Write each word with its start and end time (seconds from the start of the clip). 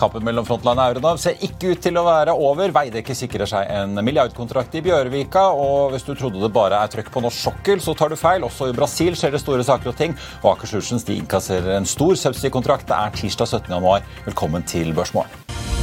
Kampen 0.00 0.24
mellom 0.26 0.46
Frontline 0.46 0.82
og 0.82 0.94
Euronav 0.94 1.20
ser 1.20 1.40
ikke 1.46 1.72
ut 1.72 1.82
til 1.84 1.96
å 1.98 2.04
være 2.06 2.34
over. 2.34 2.72
Veidekke 2.74 3.16
sikrer 3.16 3.48
seg 3.50 3.70
en 3.72 3.96
milliardkontrakt 4.00 4.76
i 4.78 4.84
Bjørvika. 4.86 5.46
Og 5.56 5.94
hvis 5.94 6.06
du 6.06 6.14
trodde 6.14 6.42
det 6.42 6.52
bare 6.54 6.82
er 6.82 6.92
trøkk 6.92 7.10
på 7.14 7.24
norsk 7.24 7.48
sokkel, 7.48 7.82
så 7.84 7.96
tar 7.98 8.12
du 8.12 8.20
feil. 8.20 8.46
Også 8.46 8.70
i 8.70 8.76
Brasil 8.76 9.16
skjer 9.18 9.36
det 9.36 9.42
store 9.42 9.66
saker 9.66 9.92
og 9.92 9.98
ting. 9.98 10.16
Og 10.42 10.52
Akershusens 10.54 11.06
de 11.08 11.18
innkasserer 11.20 11.76
en 11.78 11.88
stor 11.88 12.16
subsidiekontrakt. 12.26 12.88
Det 12.90 13.00
er 13.00 13.18
tirsdag 13.22 13.52
17. 13.52 13.72
januar. 13.78 14.06
Velkommen 14.28 14.66
til 14.68 14.94
Børsmorgen. 14.96 15.75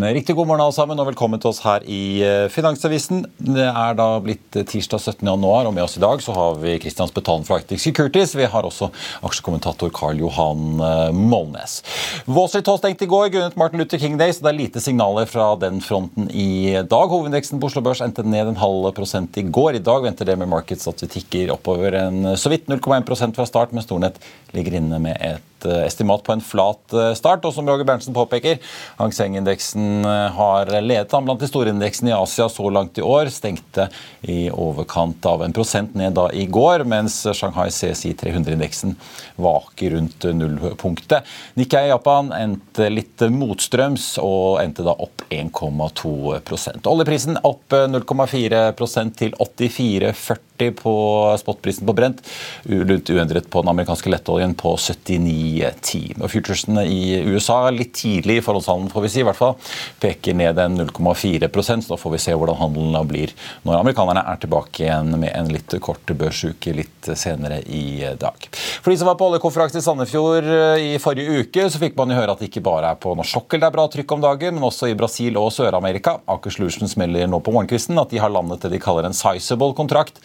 Riktig 0.00 0.32
god 0.32 0.46
morgen 0.48 0.62
alle 0.64 0.72
sammen 0.72 1.00
og 1.02 1.10
velkommen 1.10 1.40
til 1.42 1.50
oss 1.50 1.58
her 1.60 1.82
i 1.84 2.22
eh, 2.24 2.46
Finansavisen. 2.48 3.18
Det 3.36 3.66
er 3.68 3.96
da 3.98 4.06
blitt 4.24 4.56
eh, 4.56 4.64
tirsdag 4.64 5.02
17. 5.02 5.26
januar, 5.28 5.66
og 5.68 5.74
med 5.76 5.84
oss 5.84 5.98
i 5.98 6.00
dag 6.00 6.22
så 6.24 6.32
har 6.32 6.56
vi 6.62 6.78
Kristian 6.80 7.10
Spetalen 7.10 7.44
fra 7.44 7.58
Arctic 7.58 7.82
Securities. 7.84 8.32
Vi 8.38 8.46
har 8.48 8.64
også 8.64 8.88
aksjekommentator 9.28 9.92
Karl 9.92 10.22
Johan 10.22 10.80
eh, 10.86 11.10
Molnes. 11.12 11.82
Wall 12.24 12.48
Street 12.48 12.70
har 12.72 12.80
stengt 12.80 13.04
i 13.04 13.10
går 13.10 13.28
grunnet 13.34 13.58
Martin 13.60 13.82
Luther 13.82 14.00
King 14.00 14.16
Day, 14.20 14.32
så 14.32 14.46
det 14.46 14.54
er 14.54 14.58
lite 14.62 14.84
signaler 14.84 15.28
fra 15.28 15.50
den 15.60 15.84
fronten 15.84 16.32
i 16.32 16.72
dag. 16.80 17.12
Hovedindeksen 17.12 17.60
på 17.60 17.68
Oslo 17.68 17.84
Børs 17.84 18.00
endte 18.06 18.24
ned 18.24 18.54
en 18.54 18.62
halv 18.62 18.88
prosent 18.96 19.36
i 19.36 19.44
går. 19.44 19.76
I 19.76 19.84
dag 19.84 20.08
venter 20.08 20.32
det 20.32 20.40
med 20.40 20.48
markeds 20.54 20.88
at 20.88 21.04
vi 21.04 21.12
tikker 21.18 21.52
oppover 21.58 22.00
en 22.06 22.32
så 22.40 22.54
vidt 22.54 22.72
0,1% 22.72 23.36
fra 23.36 23.48
start, 23.52 23.76
men 23.76 23.84
Stornett 23.84 24.16
ligger 24.56 24.80
inne 24.80 25.04
med 25.10 25.20
et 25.20 25.49
estimat 25.64 26.22
på 26.26 26.34
en 26.34 26.44
flat 26.44 26.96
start. 27.18 27.44
Og 27.44 27.54
som 27.56 27.68
Roger 27.68 27.86
Berntsen 27.88 28.16
påpeker, 28.16 28.60
Hang 28.98 29.14
Seng-indeksen 29.14 30.04
har 30.36 30.70
ledet 30.80 31.14
an 31.16 31.26
blant 31.26 31.40
de 31.42 31.48
store 31.50 31.72
indeksene 31.74 32.12
i 32.12 32.16
Asia 32.16 32.48
så 32.52 32.70
langt 32.72 32.98
i 32.98 33.04
år. 33.04 33.30
Stengte 33.32 33.88
i 34.22 34.50
overkant 34.50 35.26
av 35.26 35.44
en 35.44 35.54
prosent 35.56 35.94
ned 35.98 36.16
da 36.18 36.28
i 36.36 36.46
går, 36.50 36.84
mens 36.88 37.22
Shanghai 37.36 37.68
CSI 37.74 38.14
300-indeksen 38.20 38.96
vaker 39.40 39.96
rundt 39.96 40.26
nullpunktet. 40.36 41.26
Nikkei 41.58 41.86
i 41.88 41.92
Japan 41.92 42.32
endte 42.36 42.90
litt 42.92 43.22
motstrøms 43.32 44.12
og 44.22 44.60
endte 44.62 44.84
da 44.86 44.94
opp 44.96 45.24
1,2% 45.30 46.86
Oljeprisen 46.90 47.38
opp 47.46 47.72
0,4% 47.72 49.18
til 49.20 49.34
84,40 49.38 50.49
på 50.76 50.92
spotprisen 51.40 51.88
på 51.88 51.94
Brent. 51.96 52.20
Rundt 52.68 53.10
uendret 53.10 53.48
på 53.50 53.62
den 53.62 53.72
amerikanske 53.72 54.12
lettoljen 54.12 54.54
på 54.58 54.74
79,10. 54.76 56.20
Og 56.20 56.30
Futuresene 56.30 56.84
i 56.84 57.20
USA 57.24 57.62
litt 57.72 57.94
tidlig 57.96 58.40
i 58.40 58.44
forholdshandelen, 58.44 58.92
får 58.92 59.06
vi 59.06 59.12
si, 59.12 59.22
i 59.22 59.26
hvert 59.26 59.38
fall, 59.38 59.56
peker 60.02 60.36
ned 60.36 60.60
en 60.60 60.80
0,4 60.82 61.48
så 61.60 61.94
da 61.94 61.98
får 62.00 62.14
vi 62.14 62.20
se 62.22 62.34
hvordan 62.36 62.58
handelen 62.58 63.08
blir 63.08 63.32
når 63.64 63.80
amerikanerne 63.80 64.22
er 64.26 64.38
tilbake 64.42 64.84
igjen 64.84 65.14
med 65.20 65.32
en 65.34 65.50
litt 65.52 65.74
kort 65.82 66.12
børsuke 66.18 66.74
litt 66.76 67.10
senere 67.16 67.60
i 67.66 68.02
dag. 68.20 68.48
For 68.82 68.92
de 68.92 68.98
som 69.00 69.08
var 69.08 69.18
på 69.20 69.28
oljekonferanse 69.30 69.80
i 69.80 69.84
Sandefjord 69.84 70.48
i 70.80 70.94
forrige 71.02 71.44
uke, 71.44 71.66
så 71.70 71.80
fikk 71.82 71.96
man 71.98 72.12
jo 72.12 72.18
høre 72.18 72.34
at 72.34 72.42
det 72.42 72.50
ikke 72.50 72.64
bare 72.66 72.92
er 72.92 73.00
på 73.00 73.14
norsk 73.16 73.40
sokkel 73.40 73.60
det 73.60 73.68
er 73.68 73.74
bra 73.74 73.86
trykk 73.90 74.16
om 74.16 74.22
dagen, 74.24 74.56
men 74.56 74.66
også 74.66 74.90
i 74.90 74.96
Brasil 74.98 75.36
og 75.40 75.50
Sør-Amerika. 75.54 76.18
Aker 76.30 76.54
Solutions 76.54 76.96
melder 77.00 77.28
nå 77.30 77.40
på 77.44 77.54
morgenkvisten 77.54 77.98
at 78.00 78.12
de 78.12 78.20
har 78.22 78.32
landet 78.32 78.64
det 78.64 78.72
de 78.74 78.82
kaller 78.82 79.08
en 79.08 79.16
sizable 79.16 79.74
kontrakt 79.78 80.20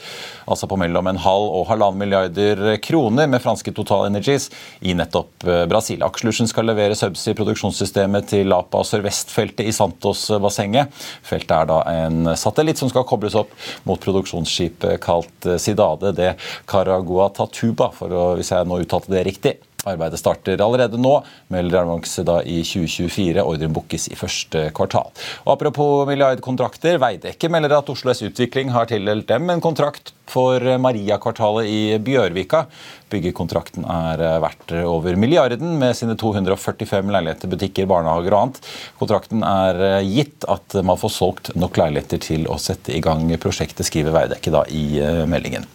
altså 0.46 0.70
på 0.70 0.78
mellom 0.80 1.10
en 1.12 1.22
halv 1.22 1.52
og 1.60 1.68
halvannen 1.70 2.02
milliarder 2.02 2.78
kroner 2.84 3.30
med 3.32 3.44
franske 3.44 3.74
Total 3.76 4.08
Energies 4.10 4.50
i 4.82 4.96
nettopp 4.98 5.46
Brasil. 5.70 6.04
Aksjelusjen 6.06 6.50
skal 6.50 6.70
levere 6.70 6.98
subsea-produksjonssystemet 6.98 8.30
til 8.34 8.50
Lapa 8.52 8.84
Sør-Vest-feltet 8.88 9.68
i 9.70 9.76
Santos-bassenget. 9.76 10.92
Feltet 11.26 11.56
er 11.58 11.70
da 11.70 11.82
en 11.92 12.34
satellitt 12.40 12.82
som 12.82 12.92
skal 12.92 13.08
kobles 13.08 13.38
opp 13.40 13.54
mot 13.88 14.02
produksjonsskipet 14.02 15.00
kalt 15.04 15.50
Sidade 15.62 16.14
de 16.18 16.34
Caragua 16.70 17.30
Tatuba, 17.36 17.92
for 17.96 18.12
å, 18.12 18.26
hvis 18.40 18.54
jeg 18.54 18.68
nå 18.68 18.82
uttalte 18.84 19.14
det 19.14 19.26
riktig. 19.30 19.58
Arbeidet 19.86 20.20
starter 20.22 20.62
allerede 20.66 21.00
nå, 21.02 21.14
melder 21.54 21.84
Airbanks 21.84 22.18
i 22.20 22.60
2024. 22.66 23.44
Ordren 23.46 23.74
bookes 23.76 24.10
i 24.10 24.18
første 24.18 24.68
kvartal. 24.76 25.12
Og 25.46 25.56
apropos 25.56 26.08
milliardkontrakter, 26.10 27.00
Veidekke 27.02 27.52
melder 27.54 27.78
at 27.80 27.90
Oslo 27.94 28.14
S 28.14 28.26
Utvikling 28.26 28.74
har 28.74 28.90
tildelt 28.90 29.28
dem 29.30 29.50
en 29.54 29.64
kontrakt 29.64 30.14
for 30.30 30.60
Maria-kvartalet 30.82 31.70
i 31.70 31.82
Bjørvika. 32.02 32.66
Byggekontrakten 33.16 33.88
er 33.88 34.22
verdt 34.44 34.76
over 34.84 35.16
milliarden 35.20 35.78
med 35.80 35.96
sine 35.98 36.18
245 36.20 37.14
leiligheter, 37.16 37.52
butikker, 37.52 37.88
barnehager 37.90 38.36
og 38.36 38.42
annet. 38.42 38.60
Kontrakten 39.00 39.46
er 39.48 39.82
gitt 40.06 40.46
at 40.52 40.78
man 40.86 41.00
får 41.00 41.14
solgt 41.16 41.52
nok 41.56 41.80
leiligheter 41.80 42.22
til 42.22 42.46
å 42.52 42.60
sette 42.62 42.94
i 42.96 43.02
gang 43.04 43.26
prosjektet, 43.42 43.88
skriver 43.88 44.16
Veidekke 44.16 44.54
da 44.54 44.66
i 44.68 45.00
meldingen. 45.30 45.68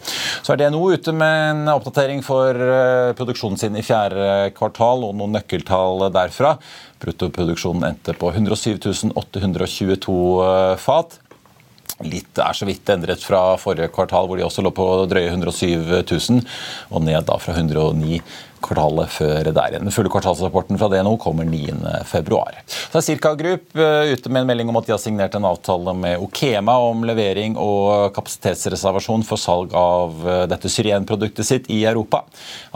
Så 0.45 0.53
er 0.53 0.61
DNO 0.61 0.83
ute 0.93 1.15
med 1.15 1.41
en 1.49 1.73
oppdatering 1.73 2.21
for 2.25 2.57
produksjonen 3.17 3.59
sin 3.59 3.77
i 3.79 3.85
fjerde 3.85 4.51
kvartal 4.57 5.07
og 5.07 5.17
noen 5.17 5.35
nøkkeltall 5.37 6.07
derfra. 6.13 6.55
Bruttoproduksjonen 7.01 7.87
endte 7.91 8.15
på 8.17 8.31
107 8.31 9.11
822 9.15 10.77
fat. 10.81 11.19
Litt 12.07 12.39
er 12.41 12.57
så 12.57 12.67
vidt 12.67 12.89
endret 12.93 13.23
fra 13.23 13.57
forrige 13.61 13.91
kvartal, 13.93 14.29
hvor 14.29 14.39
de 14.39 14.45
også 14.45 14.63
lå 14.65 14.71
på 14.75 14.87
drøye 15.11 15.31
107 15.31 16.03
000, 16.09 16.41
og 16.89 17.05
ned 17.05 17.27
da 17.27 17.37
fra 17.41 17.55
109 17.57 18.21
kvartalet 18.63 19.11
før 19.11 19.49
der 19.51 19.73
igjen. 19.73 19.87
Den 19.87 19.95
fulle 19.95 20.11
kvartalsrapporten 20.13 20.79
fra 20.79 20.89
DNO 20.91 21.15
kommer 21.21 21.47
9.2. 21.47 22.39
Så 22.91 22.99
er 22.99 23.05
Circa 23.05 23.33
Group 23.39 23.73
ute 23.75 24.31
med 24.31 24.43
en 24.43 24.49
melding 24.49 24.71
om 24.71 24.79
at 24.79 24.87
de 24.87 24.95
har 24.95 25.01
signert 25.01 25.35
en 25.37 25.47
avtale 25.49 25.95
med 25.97 26.21
Okema 26.23 26.77
om 26.89 27.05
levering 27.07 27.57
og 27.59 28.13
kapasitetsreservasjon 28.15 29.25
for 29.27 29.41
salg 29.41 29.75
av 29.77 30.23
dette 30.51 30.71
syrenproduktet 30.71 31.47
sitt 31.47 31.69
i 31.73 31.81
Europa. 31.89 32.23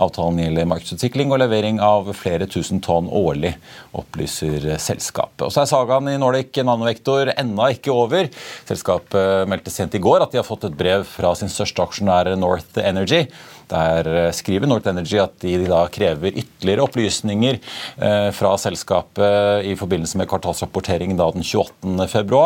Avtalen 0.01 0.41
gjelder 0.43 0.69
markedsutvikling 0.69 1.33
og 1.33 1.41
levering 1.43 1.81
av 1.83 2.11
flere 2.17 2.47
tusen 2.51 2.81
tonn 2.83 3.09
årlig, 3.11 3.53
opplyser 3.95 4.75
selskapet. 4.81 5.45
Og 5.47 5.53
så 5.53 5.63
er 5.63 5.71
sagaen 5.71 6.09
i 6.11 6.17
Nordic 6.21 6.57
Nanovektor 6.65 7.31
ennå 7.35 7.69
ikke 7.75 7.93
over. 7.93 8.29
Selskapet 8.67 9.49
meldte 9.51 9.73
sent 9.73 9.95
i 9.95 10.03
går 10.03 10.25
at 10.25 10.33
de 10.33 10.41
har 10.41 10.47
fått 10.47 10.67
et 10.69 10.77
brev 10.77 11.05
fra 11.07 11.33
sin 11.37 11.51
største 11.51 11.83
aksjonær 11.85 12.33
North 12.39 12.79
Energy. 12.81 13.25
Der 13.71 14.31
skriver 14.35 14.69
North 14.69 14.89
Energy 14.89 15.17
at 15.21 15.37
de 15.41 15.57
da 15.65 15.85
krever 15.91 16.35
ytterligere 16.35 16.85
opplysninger 16.85 17.57
fra 18.35 18.51
selskapet 18.61 19.65
i 19.65 19.73
forbindelse 19.79 20.19
med 20.19 20.29
kvartalsrapporteringen 20.29 21.17
da 21.17 21.27
den 21.33 21.45
28.2, 21.45 22.41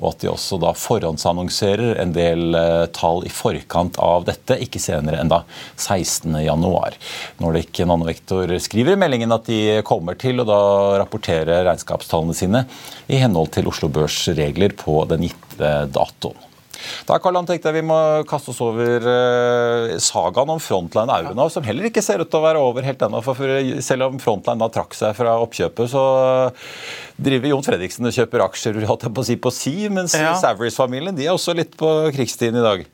og 0.00 0.06
at 0.10 0.22
de 0.22 0.30
også 0.30 0.58
da 0.62 0.72
forhåndsannonserer 0.78 2.00
en 2.02 2.14
del 2.16 2.56
tall 2.96 3.24
i 3.28 3.32
forkant 3.32 3.98
av 4.02 4.24
dette, 4.28 4.56
ikke 4.64 4.80
senere 4.82 5.20
enn 5.20 5.32
da 5.32 5.42
16.1. 5.76 6.98
Nordic 7.42 7.82
Nanovektor 7.84 8.56
skriver 8.62 8.94
i 8.94 9.00
meldingen 9.00 9.34
at 9.34 9.48
de 9.50 9.82
kommer 9.86 10.18
til 10.20 10.40
å 10.40 10.48
da 10.48 10.62
rapportere 11.02 11.62
regnskapstallene 11.68 12.36
sine 12.36 12.64
i 13.06 13.20
henhold 13.20 13.52
til 13.54 13.68
Oslo 13.70 13.90
Børs 13.92 14.22
regler 14.34 14.74
på 14.78 15.02
den 15.10 15.28
gitte 15.28 15.76
datoen. 15.92 16.53
Da 17.08 17.18
Karl, 17.22 17.40
tenkte 17.46 17.70
jeg 17.70 17.80
vi 17.80 17.86
må 17.86 17.98
kaste 18.28 18.52
oss 18.54 18.62
over 18.64 19.06
uh, 19.06 19.94
sagaen 20.02 20.54
om 20.54 20.62
Frontline 20.62 21.18
Euronav, 21.20 21.52
som 21.52 21.66
heller 21.66 21.90
ikke 21.90 22.04
ser 22.04 22.22
ut 22.22 22.30
til 22.30 22.40
å 22.40 22.46
være 22.46 22.62
over 22.62 22.86
helt 22.86 23.04
ennå. 23.04 23.22
For, 23.24 23.58
selv 23.84 24.08
om 24.08 24.18
Frontline 24.22 24.60
da 24.62 24.70
trakk 24.72 24.96
seg 24.96 25.14
fra 25.18 25.36
oppkjøpet, 25.44 25.92
så 25.92 26.04
driver 27.16 27.52
Jon 27.52 27.64
Fredriksen 27.66 28.08
og 28.08 28.16
kjøper 28.16 28.44
aksjer 28.48 28.82
holdt 28.88 29.06
jeg 29.06 29.14
på 29.14 29.22
å 29.22 29.28
si, 29.28 29.38
på 29.38 29.54
si, 29.54 29.76
mens 29.92 30.16
ja. 30.18 30.34
Savris-familien 30.40 31.16
de 31.16 31.28
er 31.28 31.34
også 31.34 31.54
litt 31.56 31.76
på 31.78 31.90
krigstiden 32.14 32.60
i 32.60 32.64
dag. 32.64 32.84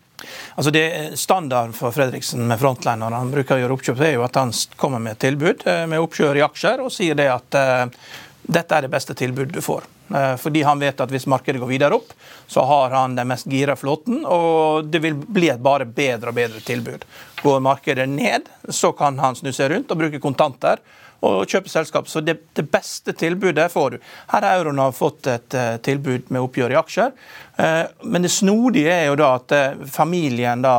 Altså 0.54 0.72
det 0.74 0.86
Standarden 1.18 1.72
for 1.76 1.94
Fredriksen 1.94 2.42
med 2.48 2.60
Frontline 2.60 3.00
når 3.00 3.16
han 3.16 3.30
bruker 3.32 3.56
å 3.56 3.62
gjøre 3.62 3.78
oppkjøp, 3.78 4.02
er 4.04 4.16
jo 4.18 4.26
at 4.26 4.36
han 4.40 4.52
kommer 4.80 5.02
med 5.02 5.16
et 5.16 5.24
tilbud 5.24 5.64
eh, 5.68 5.86
med 5.90 6.02
oppkjør 6.02 6.40
i 6.40 6.44
aksjer 6.44 6.84
og 6.84 6.92
sier 6.94 7.16
det 7.18 7.30
at 7.32 7.56
uh, 7.56 8.10
dette 8.50 8.76
er 8.76 8.86
det 8.86 8.92
beste 8.92 9.16
tilbudet 9.16 9.54
du 9.56 9.62
får. 9.64 9.86
Eh, 10.14 10.36
fordi 10.36 10.62
han 10.62 10.80
vet 10.82 11.00
at 11.00 11.10
hvis 11.12 11.28
markedet 11.30 11.60
går 11.62 11.70
videre 11.70 11.98
opp, 12.00 12.12
så 12.50 12.64
har 12.66 12.94
han 12.96 13.14
den 13.18 13.28
mest 13.30 13.46
gira 13.50 13.76
flåten, 13.78 14.24
og 14.26 14.88
det 14.90 15.02
vil 15.04 15.14
bli 15.14 15.50
et 15.52 15.62
bare 15.62 15.86
bedre 15.86 16.32
og 16.32 16.38
bedre 16.38 16.62
tilbud. 16.66 17.04
Går 17.42 17.60
markedet 17.62 18.08
ned, 18.10 18.48
så 18.68 18.92
kan 18.96 19.18
han 19.22 19.38
snu 19.38 19.52
seg 19.54 19.70
rundt 19.72 19.92
og 19.92 20.02
bruke 20.02 20.22
kontanter 20.22 20.82
og 21.20 21.44
kjøpe 21.52 21.68
selskap. 21.68 22.08
Så 22.08 22.22
det, 22.24 22.38
det 22.56 22.64
beste 22.72 23.12
tilbudet 23.12 23.68
får 23.72 23.90
du. 23.92 23.98
Her 24.32 24.46
har 24.46 24.56
Euronav 24.56 24.96
fått 24.96 25.28
et 25.28 25.56
uh, 25.56 25.76
tilbud 25.84 26.30
med 26.32 26.40
oppgjør 26.46 26.72
i 26.72 26.78
aksjer. 26.80 27.12
Uh, 27.60 27.84
men 28.08 28.24
det 28.24 28.32
snodige 28.32 28.94
er 28.94 29.10
jo 29.10 29.18
da 29.20 29.34
at 29.36 29.54
familien 29.92 30.64
da 30.64 30.78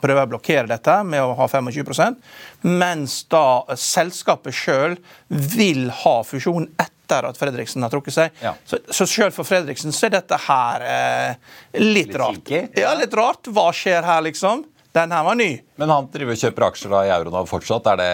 prøver 0.00 0.22
å 0.22 0.30
blokkere 0.30 0.70
dette 0.70 0.94
med 1.02 1.24
å 1.24 1.34
ha 1.34 1.48
25 1.50 2.14
mens 2.62 3.16
da 3.32 3.74
selskapet 3.74 4.54
sjøl 4.54 4.94
vil 5.26 5.88
ha 6.04 6.20
fusjon 6.26 6.68
etter 6.76 6.99
etter 7.10 7.28
at 7.30 7.38
Fredriksen 7.38 7.82
har 7.82 7.92
trukket 7.92 8.16
seg. 8.16 8.42
Ja. 8.42 8.54
Så, 8.64 8.78
så 8.88 9.06
selv 9.06 9.34
for 9.36 9.48
Fredriksen 9.48 9.94
så 9.94 10.08
er 10.08 10.16
dette 10.18 10.38
her 10.46 10.86
eh, 10.86 11.54
litt, 11.78 12.10
litt 12.10 12.18
rart. 12.20 12.52
Ja, 12.78 12.94
litt 12.98 13.14
rart. 13.14 13.50
Hva 13.50 13.70
skjer 13.74 14.06
her, 14.06 14.22
liksom? 14.26 14.64
Den 14.94 15.14
her 15.14 15.24
var 15.26 15.38
ny. 15.38 15.52
Men 15.78 15.92
han 15.92 16.10
driver 16.10 16.34
og 16.34 16.42
kjøper 16.42 16.66
aksjer 16.70 16.92
da 16.94 17.06
i 17.06 17.14
Euronav 17.14 17.50
fortsatt? 17.50 17.86
Er 17.92 18.00
det 18.00 18.10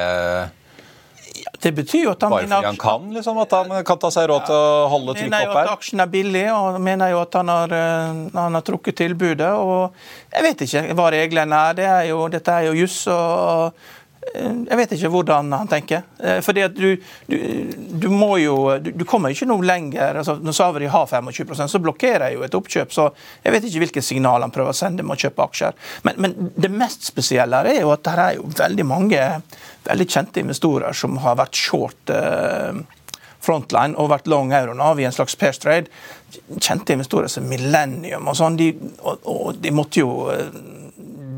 ja, 1.36 1.50
det 1.62 1.72
betyr 1.76 2.02
jo 2.06 2.12
at 2.14 2.22
han 2.24 2.32
Bare 2.32 2.46
fordi 2.46 2.66
han 2.66 2.78
kan? 2.80 3.08
liksom, 3.12 3.38
At 3.42 3.52
han 3.52 3.72
kan 3.86 3.98
ta 4.00 4.10
seg 4.12 4.28
råd 4.30 4.46
til 4.48 4.56
å 4.56 4.86
holde 4.92 5.14
trykket 5.16 5.32
oppe 5.32 5.36
her? 5.36 5.44
Mener 5.46 5.52
jo 5.52 5.60
at 5.62 5.72
aksjen 5.76 6.02
er 6.04 6.10
billig, 6.12 6.44
og 6.52 6.78
mener 6.84 7.12
jo 7.12 7.20
at 7.20 7.36
han 7.38 7.52
har, 7.52 7.74
eh, 7.76 8.22
han 8.36 8.58
har 8.58 8.64
trukket 8.66 8.98
tilbudet. 9.02 9.52
og 9.52 9.92
Jeg 10.32 10.46
vet 10.48 10.66
ikke 10.66 10.84
hva 10.98 11.10
reglene 11.14 11.62
er. 11.70 11.78
Det 11.78 11.86
er 11.92 12.02
jo, 12.10 12.24
dette 12.32 12.56
er 12.60 12.68
jo 12.70 12.76
juss. 12.82 12.98
og 13.12 13.86
jeg 14.34 14.78
vet 14.80 14.92
ikke 14.96 15.10
hvordan 15.12 15.52
han 15.54 15.68
tenker. 15.70 16.02
Eh, 16.18 16.40
fordi 16.44 16.64
at 16.66 16.74
du, 16.76 16.96
du, 17.30 17.36
du 18.02 18.08
må 18.12 18.36
jo 18.42 18.56
du, 18.82 18.90
du, 18.92 19.04
kommer 19.08 19.32
ikke 19.32 19.48
noe 19.48 19.64
lenger. 19.64 20.20
altså 20.20 20.36
Når 20.42 20.56
Saveri 20.56 20.90
har 20.92 21.06
25% 21.06 21.72
så 21.72 21.82
blokkerer 21.82 22.28
jeg 22.28 22.38
jo 22.38 22.44
et 22.46 22.58
oppkjøp. 22.58 22.92
Så 22.92 23.08
jeg 23.44 23.54
vet 23.54 23.68
ikke 23.68 23.84
hvilke 23.86 24.04
signal 24.04 24.44
han 24.44 24.54
prøver 24.54 24.74
å 24.74 24.76
sende 24.76 25.06
med 25.06 25.16
å 25.16 25.26
kjøpe 25.26 25.46
aksjer. 25.46 25.78
Men, 26.08 26.20
men 26.22 26.36
det 26.56 26.72
mest 26.74 27.06
spesielle 27.08 27.62
er 27.64 27.80
jo 27.80 27.94
at 27.94 28.04
det 28.06 28.16
er 28.26 28.36
jo 28.40 28.50
veldig 28.56 28.86
mange 28.88 29.22
veldig 29.86 30.08
kjente 30.10 30.42
investorer 30.42 30.96
som 30.96 31.18
har 31.22 31.38
vært 31.38 31.58
short 31.58 32.12
eh, 32.12 32.84
Frontline 33.46 33.94
og 34.00 34.10
vært 34.10 34.26
long 34.30 34.50
Euronav 34.56 34.98
i 34.98 35.06
en 35.06 35.14
slags 35.14 35.36
pairs 35.38 35.60
trade. 35.62 35.92
Kjente 36.58 36.96
investorer 36.96 37.30
som 37.30 37.46
Millennium 37.46 38.26
og 38.26 38.34
sånn. 38.38 38.58
De, 38.58 38.72
og, 38.98 39.22
og 39.30 39.60
de 39.62 39.72
måtte 39.74 40.02
jo 40.02 40.26
eh, 40.34 40.50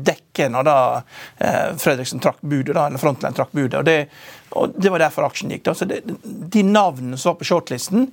dekke 0.05 0.49
når 0.51 0.67
da 0.67 0.75
eh, 1.37 1.71
Fredriksen 1.79 2.21
trakk 2.23 2.41
budet, 2.41 2.75
da, 2.75 2.87
eller 2.87 3.01
Frontline 3.01 3.35
trakk 3.35 3.51
budet. 3.55 3.79
og 3.79 3.85
det, 3.85 3.97
og 4.59 4.73
det 4.75 4.91
var 4.93 5.03
derfor 5.03 5.27
aksjen 5.27 5.51
gikk. 5.53 5.65
da, 5.67 5.73
så 5.75 5.85
det, 5.89 6.01
De 6.23 6.63
navnene 6.63 7.17
som 7.17 7.33
var 7.33 7.39
på 7.41 7.49
shortlisten, 7.49 8.07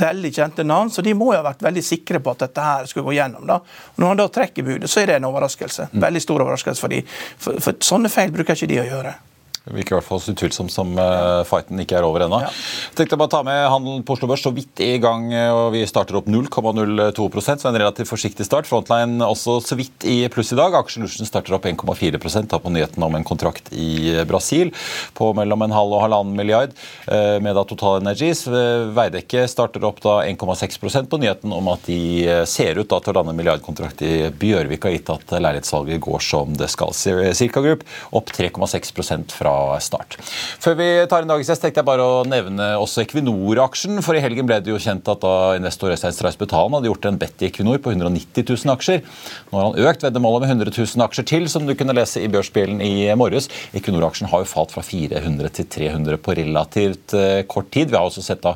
veldig 0.00 0.34
kjente 0.34 0.66
navn, 0.66 0.90
så 0.90 1.02
de 1.02 1.14
må 1.14 1.32
jo 1.32 1.40
ha 1.40 1.48
vært 1.50 1.64
veldig 1.66 1.84
sikre 1.84 2.20
på 2.22 2.34
at 2.34 2.46
dette 2.46 2.68
her 2.68 2.86
skulle 2.90 3.08
gå 3.08 3.16
gjennom. 3.18 3.46
da. 3.46 3.60
Og 3.94 3.98
Når 4.02 4.14
han 4.14 4.22
da 4.22 4.28
trekker 4.28 4.66
budet, 4.66 4.90
så 4.90 5.02
er 5.02 5.10
det 5.10 5.18
en 5.20 5.30
overraskelse. 5.30 5.90
Mm. 5.92 6.04
Veldig 6.06 6.22
stor 6.26 6.46
overraskelse 6.46 6.86
for 6.86 6.94
de. 6.94 7.02
For, 7.38 7.58
for 7.64 7.80
sånne 7.84 8.12
feil 8.12 8.32
bruker 8.34 8.58
ikke 8.58 8.70
de 8.70 8.80
å 8.84 8.88
gjøre. 8.90 9.16
Det 9.60 9.74
virker 9.76 9.92
i 9.92 9.98
hvert 9.98 10.06
fall 10.06 10.20
så 10.24 10.32
utvilsomt 10.32 10.72
som 10.72 10.94
uh, 10.96 11.42
fighten 11.44 11.80
ikke 11.82 11.98
er 11.98 12.04
over 12.06 12.24
ennå. 12.24 12.38
Ja. 12.40 12.48
Tenkte 12.96 13.18
bare 13.20 13.30
ta 13.34 13.42
med 13.44 13.58
handelen 13.68 14.04
på 14.08 14.14
Oslo 14.16 14.30
Børs 14.30 14.40
så 14.46 14.52
vidt 14.56 14.80
i 14.80 14.94
gang, 15.02 15.26
eh, 15.36 15.52
og 15.52 15.74
vi 15.74 15.82
starter 15.88 16.16
opp 16.16 16.30
0,02 16.32 17.26
så 17.44 17.68
en 17.68 17.76
relativt 17.76 18.08
forsiktig 18.08 18.46
start. 18.48 18.68
Frontline 18.70 19.20
også 19.20 19.58
så 19.60 19.76
vidt 19.76 20.06
i 20.08 20.24
pluss 20.32 20.54
i 20.54 20.58
dag. 20.58 20.72
Aksjelusjen 20.78 21.28
starter 21.28 21.58
opp 21.58 21.68
1,4 21.68 22.48
tar 22.48 22.62
på 22.64 22.72
nyheten 22.72 23.04
om 23.04 23.14
en 23.14 23.26
kontrakt 23.26 23.68
i 23.76 24.24
Brasil 24.28 24.72
på 25.14 25.28
mellom 25.36 25.66
en 25.66 25.76
halv 25.76 25.92
og 25.92 26.06
halvannen 26.06 26.40
milliard 26.40 26.72
uh, 27.10 27.36
med 27.44 27.52
da 27.52 27.66
Total 27.68 28.00
Energies. 28.00 28.46
Veidekke 28.48 29.44
starter 29.50 29.84
opp 29.84 30.00
da 30.00 30.22
1,6% 30.24 31.12
på 31.12 31.20
nyheten 31.20 31.52
om 31.52 31.68
at 31.74 31.84
de 31.84 32.00
ser 32.48 32.80
ut 32.80 32.88
da 32.88 33.02
til 33.04 33.12
å 33.12 33.18
lande 33.20 33.36
en 33.36 33.42
milliardkontrakt 33.42 34.00
i 34.08 34.14
Bjørvik, 34.40 34.88
har 34.88 34.96
gitt 34.96 35.12
at 35.12 35.36
leilighetssalget 35.36 36.00
går 36.08 36.24
som 36.24 36.56
det 36.56 36.72
skal. 36.72 36.96
Circa 36.96 37.60
Group 37.60 37.84
opp 38.16 38.32
3,6 38.32 39.36
fra 39.36 39.49
fra 39.50 39.80
start. 39.82 40.16
Før 40.60 40.76
vi 40.78 40.88
tar 41.10 41.24
en 41.24 41.30
dagens 41.30 41.50
gjest, 41.50 41.62
tenkte 41.64 41.82
jeg 41.82 41.88
bare 41.88 42.04
å 42.06 42.22
nevne 42.28 42.72
også 42.80 43.04
Equinor-aksjen. 43.04 44.00
For 44.04 44.16
i 44.16 44.22
helgen 44.22 44.48
ble 44.48 44.60
det 44.62 44.72
jo 44.72 44.80
kjent 44.80 45.08
at 45.10 45.22
da 45.22 45.56
investor 45.58 45.92
Øystein 45.94 46.14
Streis 46.14 46.38
Betalen 46.40 46.76
hadde 46.76 46.90
gjort 46.90 47.08
en 47.08 47.18
bet 47.20 47.42
i 47.42 47.48
Equinor 47.50 47.80
på 47.82 47.92
190 47.94 48.46
000 48.46 48.74
aksjer. 48.74 49.02
Nå 49.50 49.58
har 49.58 49.68
han 49.68 49.90
økt 49.90 50.06
veddemålet 50.06 50.46
med 50.46 50.54
100 50.66 50.74
000 50.76 51.06
aksjer 51.06 51.28
til, 51.32 51.48
som 51.52 51.66
du 51.66 51.74
kunne 51.78 51.96
lese 51.96 52.22
i 52.22 52.30
Børsbjellen 52.30 52.82
i 52.84 53.08
morges. 53.18 53.50
Equinor-aksjen 53.76 54.30
har 54.30 54.44
jo 54.44 54.50
falt 54.50 54.74
fra 54.74 54.84
400 54.86 55.54
til 55.58 55.68
300 55.78 56.20
på 56.24 56.36
relativt 56.38 57.16
eh, 57.18 57.42
kort 57.50 57.70
tid. 57.74 57.90
Vi 57.90 57.98
har 57.98 58.06
også 58.06 58.24
sett 58.24 58.44
da 58.44 58.54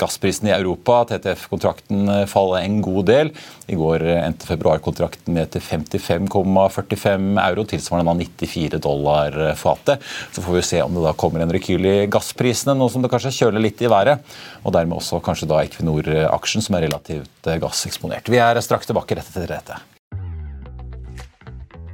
gassprisen 0.00 0.50
i 0.50 0.54
Europa, 0.56 1.02
TTF-kontrakten, 1.10 2.06
eh, 2.20 2.24
falle 2.30 2.62
en 2.64 2.80
god 2.84 3.10
del. 3.10 3.32
I 3.72 3.78
går 3.78 4.04
eh, 4.06 4.22
endte 4.22 4.48
februarkontrakten 4.48 5.36
ned 5.36 5.52
til 5.54 5.64
55,45 5.64 7.40
euro, 7.46 7.66
tilsvarende 7.66 8.16
94 8.26 8.82
dollar 8.82 9.34
fatet. 9.58 10.04
Så 10.36 10.42
får 10.44 10.52
vi 10.52 10.62
se 10.68 10.82
om 10.84 10.92
det 10.92 11.00
da 11.00 11.14
kommer 11.16 11.40
en 11.40 11.52
rekyl 11.54 11.86
i 11.88 11.94
gassprisene, 12.12 12.74
nå 12.76 12.90
som 12.92 13.00
det 13.00 13.08
kanskje 13.08 13.32
kjøler 13.38 13.62
litt 13.64 13.80
i 13.80 13.88
været. 13.88 14.20
Og 14.68 14.74
dermed 14.76 14.98
også 14.98 15.22
kanskje 15.24 15.48
da 15.48 15.62
Equinor-aksjen, 15.64 16.60
som 16.60 16.76
er 16.76 16.84
relativt 16.90 17.48
eh, 17.48 17.56
gasseksponert. 17.62 18.28
Vi 18.28 18.42
er 18.44 18.60
straks 18.60 18.90
tilbake 18.90 19.16
rett 19.16 19.30
etter 19.32 19.48
dette. 19.56 19.80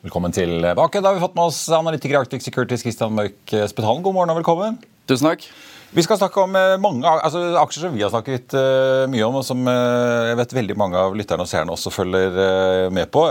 Velkommen 0.00 0.32
tilbake. 0.32 1.00
Da 1.04 1.10
har 1.10 1.14
vi 1.14 1.20
fått 1.20 1.34
med 1.36 1.50
oss 1.50 1.58
analytiker 1.76 2.14
i 2.14 2.18
Arctic 2.22 2.40
Securities 2.40 2.80
Christian 2.80 3.12
Mørk 3.12 3.52
Spetalen. 3.68 4.00
God 4.00 4.14
morgen 4.16 4.30
og 4.32 4.38
velkommen. 4.38 4.78
Tusen 5.04 5.28
takk. 5.28 5.44
Vi 5.92 6.04
skal 6.06 6.16
snakke 6.16 6.40
om 6.40 6.56
eh, 6.56 6.78
mange 6.80 7.04
altså, 7.04 7.42
aksjer 7.60 7.84
som 7.84 7.98
vi 7.98 8.00
har 8.00 8.12
snakket 8.12 8.54
uh, 8.56 9.04
mye 9.12 9.26
om, 9.26 9.36
og 9.42 9.44
som 9.44 9.60
uh, 9.68 10.30
jeg 10.30 10.38
vet 10.38 10.54
veldig 10.56 10.76
mange 10.80 10.96
av 10.96 11.18
lytterne 11.18 11.44
og 11.44 11.50
seerne 11.50 11.74
også 11.74 11.92
følger 11.92 12.32
uh, 12.38 12.86
med 12.96 13.10
på, 13.12 13.26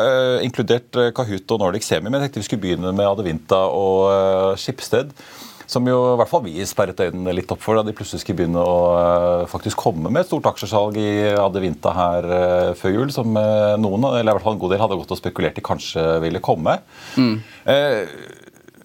inkludert 0.46 1.02
Kahoot 1.18 1.56
og 1.56 1.64
Nordic 1.64 1.88
Semi. 1.88 2.06
Men 2.06 2.20
jeg 2.20 2.28
tenkte 2.30 2.44
vi 2.44 2.50
skulle 2.52 2.66
begynne 2.68 2.94
med 2.94 3.08
Adevinta 3.08 3.64
og 3.74 4.60
Skipsted. 4.62 5.16
Som 5.70 5.86
jo 5.86 5.98
i 6.14 6.18
hvert 6.18 6.32
fall 6.32 6.42
vi 6.48 6.56
sperret 6.66 7.02
øynene 7.04 7.36
litt 7.38 7.52
opp 7.54 7.62
for 7.62 7.78
da 7.78 7.84
de 7.86 7.94
plutselig 7.94 8.24
skulle 8.24 8.40
begynne 8.40 8.62
å 8.64 8.78
uh, 8.98 9.50
faktisk 9.50 9.78
komme 9.78 10.10
med 10.10 10.24
et 10.24 10.30
stort 10.32 10.48
aksjesalg 10.50 10.98
i 10.98 11.12
Adevinta 11.38 11.94
her 11.94 12.26
uh, 12.26 12.72
før 12.80 12.96
jul, 12.96 13.14
som 13.14 13.38
uh, 13.38 13.78
noen, 13.78 14.08
eller 14.10 14.32
i 14.32 14.34
hvert 14.34 14.48
fall 14.48 14.58
en 14.58 14.64
god 14.64 14.74
del, 14.74 14.82
hadde 14.82 14.98
gått 14.98 15.14
og 15.14 15.22
spekulert 15.22 15.62
i 15.62 15.66
kanskje 15.66 16.08
ville 16.24 16.42
komme. 16.42 16.80
Mm. 17.22 17.38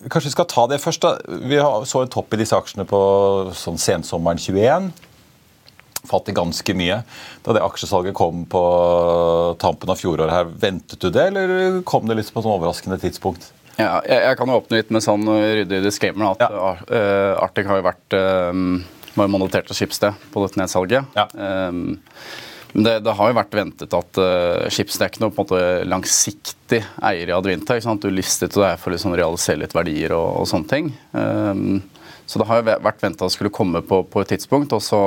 Kanskje 0.05 0.29
vi 0.29 0.35
skal 0.35 0.49
ta 0.53 0.67
det 0.69 0.83
først. 0.83 1.07
da. 1.07 1.41
Vi 1.49 1.63
så 1.89 2.05
en 2.05 2.13
topp 2.13 2.37
i 2.37 2.43
disse 2.43 2.57
aksjene 2.59 2.85
på 2.89 3.01
sånn 3.57 3.81
sensommeren 3.81 4.43
21 4.43 4.93
falt 6.05 6.29
det 6.29 6.37
ganske 6.37 6.77
mye 6.77 7.01
da 7.45 7.55
det 7.57 7.65
aksjesalget 7.65 8.17
kom 8.17 8.45
på 8.51 8.63
tampen 9.61 9.89
av 9.89 10.01
fjoråret. 10.01 10.33
her. 10.37 10.45
Ventet 10.45 11.01
du 11.01 11.09
det, 11.09 11.29
eller 11.33 11.81
kom 11.89 12.05
det 12.09 12.19
litt 12.19 12.33
på 12.33 12.45
et 12.45 12.51
overraskende 12.51 13.01
tidspunkt? 13.01 13.55
Ja, 13.75 13.99
jeg, 14.07 14.21
jeg, 14.21 14.39
kan 14.39 14.51
jo 14.51 14.59
åpne 14.61 14.81
litt 14.81 14.91
med 14.95 15.05
sånn 15.05 15.27
ryddig 15.27 15.83
disclaimer 15.83 16.31
at 16.33 16.45
ja. 16.47 16.75
uh, 16.87 17.43
Arctic 17.43 17.67
har 17.67 17.81
jo 17.81 17.87
vært 17.89 18.17
uh, 18.17 18.65
av 19.19 19.75
Schibsted 19.75 20.27
på 20.33 20.43
dette 20.45 20.61
nedsalget. 20.61 21.15
Ja. 21.19 21.29
Um, 21.35 22.01
det, 22.75 23.05
det, 23.07 23.13
har 23.15 23.31
jo 23.31 23.37
vært 23.39 23.55
ventet 23.55 23.95
at 23.95 24.19
uh, 24.19 24.67
Schibsted 24.73 25.07
er 25.07 25.13
ikke 25.13 25.23
noe 25.23 25.35
på 25.35 25.45
en 25.45 25.47
måte 25.47 25.91
langsiktig 25.91 26.81
eier 27.07 27.31
i 27.31 27.35
Advinta. 27.35 27.77
Ikke 27.77 27.87
sant? 27.87 28.03
Du 28.03 28.11
listet 28.11 28.57
det 28.59 28.73
for 28.83 28.91
å 28.91 28.97
liksom 28.97 29.15
realisere 29.15 29.63
litt 29.63 29.77
verdier 29.77 30.17
og, 30.17 30.41
og 30.43 30.51
sånne 30.51 30.71
ting. 30.71 30.91
Um, 31.15 31.79
så 32.27 32.41
det 32.41 32.49
har 32.49 32.61
jo 32.61 32.75
vært 32.83 33.05
venta 33.05 33.29
skulle 33.31 33.53
komme 33.55 33.83
på, 33.85 34.01
på 34.11 34.23
et 34.25 34.33
tidspunkt. 34.35 34.75
og 34.75 34.83
så, 34.83 35.01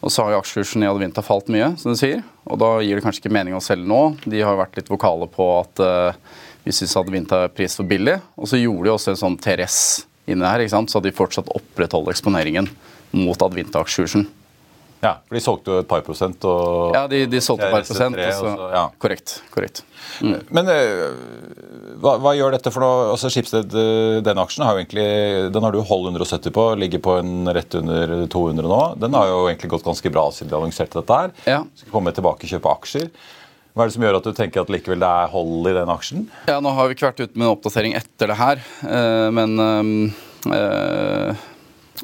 og 0.00 0.12
så 0.12 0.24
har 0.24 0.34
jo 0.34 0.40
aksjekursen 0.40 0.82
i 0.82 0.90
Advinta 0.90 1.22
falt 1.22 1.50
mye, 1.52 1.74
som 1.78 1.94
du 1.94 2.00
sier. 2.00 2.24
og 2.46 2.58
da 2.62 2.72
gir 2.82 2.98
det 2.98 3.04
kanskje 3.04 3.22
ikke 3.24 3.36
mening 3.36 3.54
å 3.54 3.62
selge 3.62 3.86
nå. 3.86 4.02
De 4.24 4.42
har 4.42 4.56
jo 4.56 4.62
vært 4.64 4.80
litt 4.80 4.90
vokale 4.90 5.30
på 5.30 5.48
at 5.60 5.84
uh, 5.86 6.36
vi 6.66 6.74
syns 6.74 6.96
Advinta 6.98 7.44
er 7.46 7.52
pris 7.54 7.78
for 7.78 7.86
billig. 7.86 8.18
Og 8.34 8.50
så 8.50 8.58
gjorde 8.58 8.88
de 8.88 8.94
også 8.96 9.12
en 9.12 9.20
sånn 9.20 9.38
TRS 9.38 9.78
inne 10.26 10.48
her, 10.50 10.64
så 10.66 10.82
hadde 10.82 11.06
de 11.06 11.14
fortsatt 11.14 11.52
opprettholdt 11.54 12.10
eksponeringen 12.10 12.66
mot 13.14 13.46
Advinta-aksjekursen. 13.46 14.26
Ja, 15.04 15.12
for 15.28 15.36
de 15.36 15.42
solgte 15.44 15.70
jo 15.70 15.82
et 15.82 15.88
par 15.88 16.02
prosent. 16.02 16.42
Og 16.48 16.96
ja, 16.96 17.04
de, 17.10 17.20
de 17.30 17.40
solgte 17.44 17.68
et 17.68 17.74
par 17.74 17.84
prosent. 17.86 18.16
Også, 18.16 18.48
så, 18.56 18.68
ja. 18.72 18.82
Korrekt. 19.02 19.34
korrekt. 19.54 19.82
Mm. 20.24 20.40
Men 20.56 20.70
uh, 20.72 21.94
hva, 22.02 22.16
hva, 22.24 22.32
gjør 22.34 22.56
dette 22.56 22.72
for 22.74 22.82
noe? 22.82 23.10
Altså 23.12 23.30
Skipsted, 23.30 23.76
uh, 23.76 24.18
den 24.26 24.42
aksjen 24.42 24.64
har 24.66 24.74
jo 24.74 24.82
egentlig, 24.82 25.06
den 25.54 25.66
har 25.68 25.76
du 25.76 25.82
holdt 25.84 26.10
170 26.10 26.54
på, 26.56 26.66
ligger 26.80 27.04
på 27.04 27.18
en 27.20 27.52
rett 27.54 27.78
under 27.78 28.16
200 28.32 28.72
nå. 28.72 28.82
Den 29.04 29.18
har 29.18 29.30
jo 29.30 29.40
egentlig 29.46 29.70
gått 29.76 29.86
ganske 29.86 30.14
bra 30.16 30.26
siden 30.34 30.50
de 30.50 30.58
annonserte 30.58 30.98
dette 30.98 31.20
her. 31.22 31.34
Ja. 31.46 31.62
Skal 31.78 31.94
komme 31.94 32.14
tilbake 32.16 32.48
og 32.48 32.56
kjøpe 32.56 32.74
aksjer. 32.80 33.10
Hva 33.76 33.84
er 33.84 33.90
det 33.90 33.96
som 33.98 34.06
gjør 34.06 34.16
at 34.16 34.24
du 34.24 34.32
tenker 34.32 34.62
at 34.62 34.70
likevel 34.72 35.02
det 35.02 35.08
er 35.22 35.32
hold 35.34 35.68
i 35.68 35.74
den 35.76 35.90
aksjen? 35.92 36.22
Ja, 36.48 36.62
Nå 36.64 36.72
har 36.72 36.88
vi 36.88 36.96
ikke 36.96 37.10
vært 37.10 37.20
ute 37.20 37.36
med 37.36 37.44
en 37.44 37.52
oppdatering 37.52 37.96
etter 37.98 38.32
det 38.32 38.38
her, 38.40 38.62
uh, 38.88 39.28
men 39.36 40.14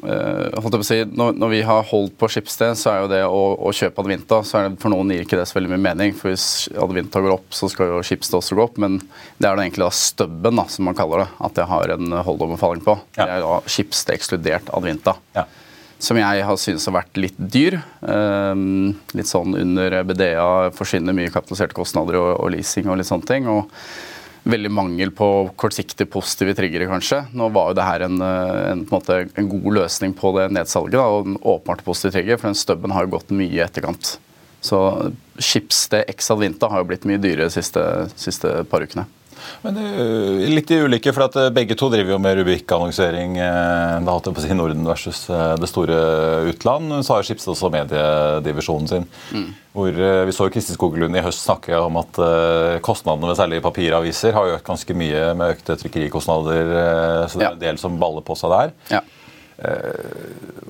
Uh, 0.03 0.49
holdt 0.57 0.73
jeg 0.73 0.81
på 0.81 0.81
å 0.81 0.87
si, 0.87 0.97
når, 1.15 1.35
når, 1.37 1.51
vi 1.51 1.59
har 1.67 1.85
holdt 1.87 2.15
på 2.19 2.27
Skipsted, 2.33 2.75
så 2.79 2.89
er 2.91 3.03
jo 3.03 3.09
det 3.11 3.21
å, 3.29 3.41
å 3.61 3.71
kjøpe 3.75 4.01
Advinta 4.01 4.39
så 4.43 4.57
er 4.57 4.65
det, 4.67 4.79
For 4.81 4.91
noen 4.91 5.13
gir 5.13 5.23
ikke 5.23 5.37
det 5.37 5.45
så 5.47 5.59
veldig 5.59 5.69
mye 5.75 5.83
mening, 5.85 6.15
for 6.17 6.33
hvis 6.33 6.67
Advinta 6.81 7.21
går 7.23 7.35
opp, 7.37 7.53
så 7.55 7.69
skal 7.71 7.91
jo 7.91 8.01
Skipsted 8.05 8.39
også 8.39 8.57
gå 8.57 8.65
opp. 8.65 8.79
Men 8.81 8.97
det 8.99 9.47
er 9.47 9.53
da 9.53 9.63
egentlig 9.63 9.85
da 9.85 9.91
stubben, 9.95 10.59
da, 10.59 10.65
som 10.71 10.89
man 10.89 10.97
kaller 10.97 11.23
det, 11.23 11.29
at 11.47 11.61
jeg 11.61 11.71
har 11.71 11.95
en 11.95 12.17
holdoverfaling 12.27 12.83
på. 12.85 12.97
Ja. 13.15 13.27
Det 13.27 13.37
er 13.37 13.45
da 13.45 13.59
Skipsted 13.75 14.17
ekskludert 14.17 14.73
Advinta. 14.75 15.15
Ja. 15.37 15.45
Som 16.03 16.19
jeg 16.19 16.43
har 16.43 16.57
syntes 16.59 16.85
har 16.89 16.97
vært 16.97 17.19
litt 17.19 17.37
dyr. 17.37 17.77
Um, 18.01 18.91
litt 19.15 19.29
sånn 19.29 19.55
under 19.55 20.01
BDA 20.03 20.73
forsvinner 20.75 21.15
mye 21.15 21.31
kapitaliserte 21.31 21.77
kostnader 21.77 22.19
og, 22.19 22.49
leasing 22.51 22.89
og 22.89 22.99
litt 22.99 23.09
sånne 23.09 23.29
ting. 23.29 23.47
og 23.47 23.71
veldig 24.43 24.71
mangel 24.75 25.11
på 25.15 25.27
kortsiktig 25.55 26.09
positive 26.11 26.51
triggere, 26.57 26.89
kanskje. 26.91 27.21
Nå 27.31 27.47
var 27.55 27.69
jo 27.71 27.77
det 27.77 27.85
her 27.87 28.03
en, 28.09 28.17
eh, 28.19 28.57
en, 28.73 28.81
en, 28.81 28.85
måte, 28.89 29.21
en 29.39 29.47
god 29.47 29.69
løsning 29.77 30.11
på 30.19 30.33
det 30.37 30.49
nedsalget, 30.51 30.97
da, 30.99 31.05
og 31.07 31.29
en 31.29 31.37
åpenbart 31.39 31.85
positiv 31.85 32.17
trigger, 32.17 32.41
for 32.41 32.49
den 32.49 32.59
stubben 32.59 32.91
har 32.91 33.05
jo 33.05 33.13
gått 33.15 33.31
mye 33.31 33.53
i 33.55 33.63
etterkant. 33.63 34.17
Så 34.63 34.79
chips 35.39 35.87
det 35.91 36.05
X 36.13 36.31
Advinta 36.31 36.69
har 36.71 36.83
jo 36.83 36.89
blitt 36.91 37.07
mye 37.07 37.19
dyrere 37.23 37.49
de 37.49 37.55
siste, 37.55 37.83
siste 38.19 38.61
par 38.71 38.83
ukene. 38.83 39.07
Men 39.63 39.79
uh, 39.79 40.43
Litt 40.53 40.71
i 40.73 40.79
ulike, 40.83 41.13
for 41.15 41.27
at 41.27 41.37
uh, 41.39 41.49
begge 41.53 41.77
to 41.79 41.89
driver 41.93 42.15
jo 42.15 42.19
med 42.21 42.37
Rubik-annonsering. 42.39 43.37
Uh, 43.39 44.03
da 44.03 44.13
holdt 44.13 44.29
jeg 44.29 44.37
på 44.37 44.43
å 44.43 44.45
si 44.45 44.57
Norden 44.57 44.85
versus 44.87 45.25
det 45.29 45.69
store 45.71 45.97
utland. 46.51 46.93
Så 47.05 47.17
har 47.17 47.27
Skipsted 47.27 47.53
også 47.55 47.71
mediedivisjonen 47.73 48.89
sin. 48.91 49.09
Mm. 49.33 49.51
Hvor 49.73 49.95
Vi 50.27 50.33
så 50.35 50.45
Kristin 50.53 50.77
Skogelund 50.77 51.17
i 51.17 51.23
høst 51.25 51.41
snakke 51.47 51.79
om 51.81 51.95
at 51.97 52.19
kostnadene 52.85 53.31
ved 53.31 53.39
særlig 53.39 53.61
papiraviser 53.65 54.35
har 54.35 54.51
økt 54.59 54.67
ganske 54.67 54.93
mye 54.93 55.31
med 55.39 55.55
økte 55.55 55.79
trykkerikostnader. 55.81 56.69
så 57.25 57.39
det 57.39 57.47
er 57.47 57.55
en 57.55 57.63
del 57.63 57.79
som 57.81 57.97
baller 57.97 58.21
på 58.21 58.37
seg 58.37 58.53
der. 58.53 58.75
Ja. 58.93 59.01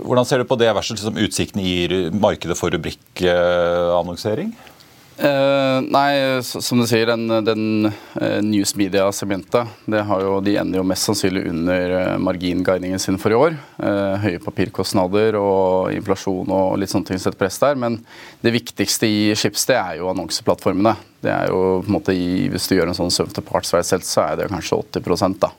Hvordan 0.08 0.30
ser 0.30 0.40
du 0.40 0.48
på 0.48 0.56
det 0.62 0.72
versus 0.72 0.96
liksom, 0.96 1.20
utsikten 1.20 1.60
i 1.60 2.08
markedet 2.16 2.56
for 2.56 2.72
rubrikkannonsering? 2.72 4.56
Uh, 5.14 5.78
nei, 5.94 6.42
som 6.42 6.80
du 6.82 6.88
sier, 6.90 7.06
den, 7.06 7.30
den 7.46 7.86
uh, 7.86 8.40
news 8.42 8.72
media-segmentet 8.74 9.70
det 9.86 10.02
har 10.10 10.24
jo, 10.26 10.40
de 10.42 10.56
ender 10.58 10.80
jo 10.80 10.86
mest 10.90 11.06
sannsynlig 11.06 11.44
under 11.52 11.94
uh, 11.94 12.16
marginguidingen 12.18 13.02
sin 13.02 13.20
for 13.22 13.30
i 13.30 13.38
år. 13.38 13.58
Høye 14.24 14.42
papirkostnader 14.42 15.38
og 15.38 15.94
inflasjon 15.94 16.50
og 16.50 16.80
litt 16.82 16.90
sånne 16.90 17.12
ting 17.12 17.22
setter 17.22 17.38
press 17.38 17.60
der. 17.62 17.78
Men 17.78 18.00
det 18.42 18.56
viktigste 18.56 19.10
i 19.10 19.20
Schibsted 19.38 19.78
er 19.78 20.00
jo 20.00 20.10
annonseplattformene. 20.10 20.96
Det 21.24 21.30
er 21.32 21.52
jo 21.54 21.84
på 21.84 21.92
en 21.92 21.98
måte 22.00 22.16
i, 22.18 22.48
Hvis 22.50 22.66
du 22.70 22.78
gjør 22.78 22.90
en 22.90 22.98
sånn 22.98 23.14
søvn 23.14 23.36
til 23.36 23.46
parts-verdselt, 23.46 24.08
så 24.08 24.26
er 24.26 24.40
det 24.42 24.50
kanskje 24.52 24.82
80 24.98 25.38
da. 25.44 25.52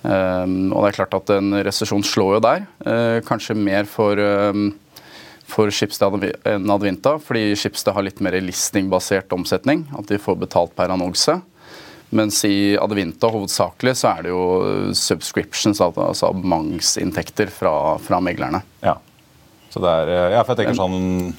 Og 0.00 0.76
det 0.78 0.88
er 0.88 0.96
klart 0.96 1.16
at 1.18 1.32
en 1.34 1.58
resesjon 1.66 2.04
slår 2.06 2.38
jo 2.38 2.44
der. 2.46 2.62
kanskje 3.26 3.58
mer 3.58 3.88
for 3.90 4.16
for 5.50 5.72
Schibsted 5.74 6.24
enn 6.48 6.72
Advinta, 6.72 7.16
fordi 7.22 7.56
Schibsted 7.58 7.96
har 7.96 8.06
litt 8.06 8.22
mer 8.24 8.38
listingbasert 8.42 9.32
omsetning. 9.36 9.84
At 9.98 10.08
de 10.10 10.20
får 10.22 10.38
betalt 10.40 10.74
per 10.78 10.92
annonse. 10.94 11.40
Mens 12.14 12.40
i 12.46 12.74
Advinta 12.78 13.28
hovedsakelig 13.30 13.94
så 14.00 14.14
er 14.14 14.26
det 14.26 14.32
jo 14.32 14.42
subscriptions, 14.98 15.82
altså 15.82 16.30
abonnementsinntekter 16.32 17.52
fra, 17.54 17.74
fra 18.02 18.18
meglerne. 18.24 18.64
Ja. 18.82 18.96
Så 19.70 19.82
det 19.82 19.92
er, 20.02 20.34
ja, 20.34 20.42
for 20.42 20.54
jeg 20.56 20.64
tenker 20.64 20.78
sånn 20.80 21.36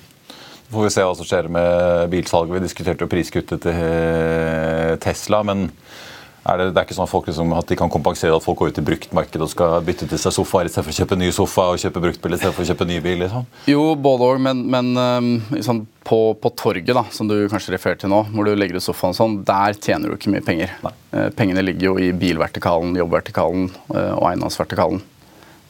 får 0.71 0.85
vi 0.85 0.91
se 0.93 1.03
hva 1.03 1.15
som 1.19 1.27
skjer 1.27 1.49
med 1.51 2.07
bilsalget. 2.13 2.55
Vi 2.55 2.63
diskuterte 2.63 3.03
jo 3.03 3.11
priskuttet 3.11 3.65
til 3.65 3.75
eh, 3.75 4.95
Tesla. 5.03 5.41
men 5.43 5.67
er 6.41 6.57
det, 6.57 6.65
det, 6.71 6.79
er 6.79 6.87
ikke 6.87 6.95
sånn 6.97 7.05
at 7.05 7.11
folk 7.11 7.27
liksom, 7.29 7.51
at 7.53 7.69
de 7.69 7.77
kan 7.77 7.91
kompensere 7.93 8.33
at 8.33 8.41
folk 8.41 8.57
går 8.61 8.71
ut 8.71 8.79
i 8.81 8.85
bruktmarkedet 8.85 9.45
og 9.45 9.51
skal 9.51 9.75
bytte 9.85 10.07
til 10.09 10.21
seg 10.21 10.33
sofaer 10.33 10.65
istedenfor 10.65 10.93
å 10.93 10.97
kjøpe 10.97 11.17
ny 11.21 11.29
sofa 11.35 11.67
og 11.69 11.81
kjøpe 11.83 12.01
bruktbil 12.01 12.37
istedenfor 12.37 12.65
å 12.65 12.69
kjøpe 12.71 12.87
ny 12.89 12.97
bil? 13.05 13.19
Liksom. 13.21 13.45
Jo, 13.69 13.83
både 13.93 14.29
òg, 14.31 14.41
men, 14.47 14.63
men 14.73 14.89
liksom, 15.53 15.83
på, 16.07 16.19
på, 16.41 16.53
torget, 16.57 16.89
da, 16.97 17.05
som 17.13 17.29
du 17.29 17.35
kanskje 17.51 17.75
refererer 17.75 18.01
til 18.01 18.09
nå, 18.13 18.23
hvor 18.33 18.49
du 18.49 18.55
legger 18.57 18.81
ut 18.81 18.87
sofaen 18.87 19.17
sånn, 19.17 19.37
der 19.45 19.77
tjener 19.77 20.09
du 20.09 20.17
ikke 20.17 20.33
mye 20.33 20.45
penger. 20.45 20.73
Eh, 21.13 21.29
pengene 21.37 21.61
ligger 21.65 21.91
jo 21.91 21.95
i 22.01 22.09
bilvertikalen, 22.17 22.97
jobbvertikalen 22.97 23.69
eh, 23.93 24.13
og 24.17 24.29
eiendomsvertikalen. 24.31 25.07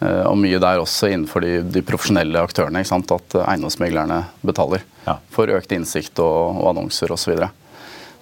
Og 0.01 0.34
mye 0.34 0.58
der 0.58 0.80
også 0.82 1.12
innenfor 1.12 1.44
de, 1.46 1.60
de 1.62 1.84
profesjonelle 1.86 2.42
aktørene. 2.42 2.82
At 2.82 3.36
eiendomsmeglerne 3.38 4.16
betaler 4.42 4.82
ja. 5.06 5.20
for 5.30 5.51
økt 5.54 5.75
innsikt 5.75 6.18
og, 6.24 6.58
og 6.58 6.72
annonser 6.72 7.13
osv. 7.13 7.36
Uh, 7.38 7.51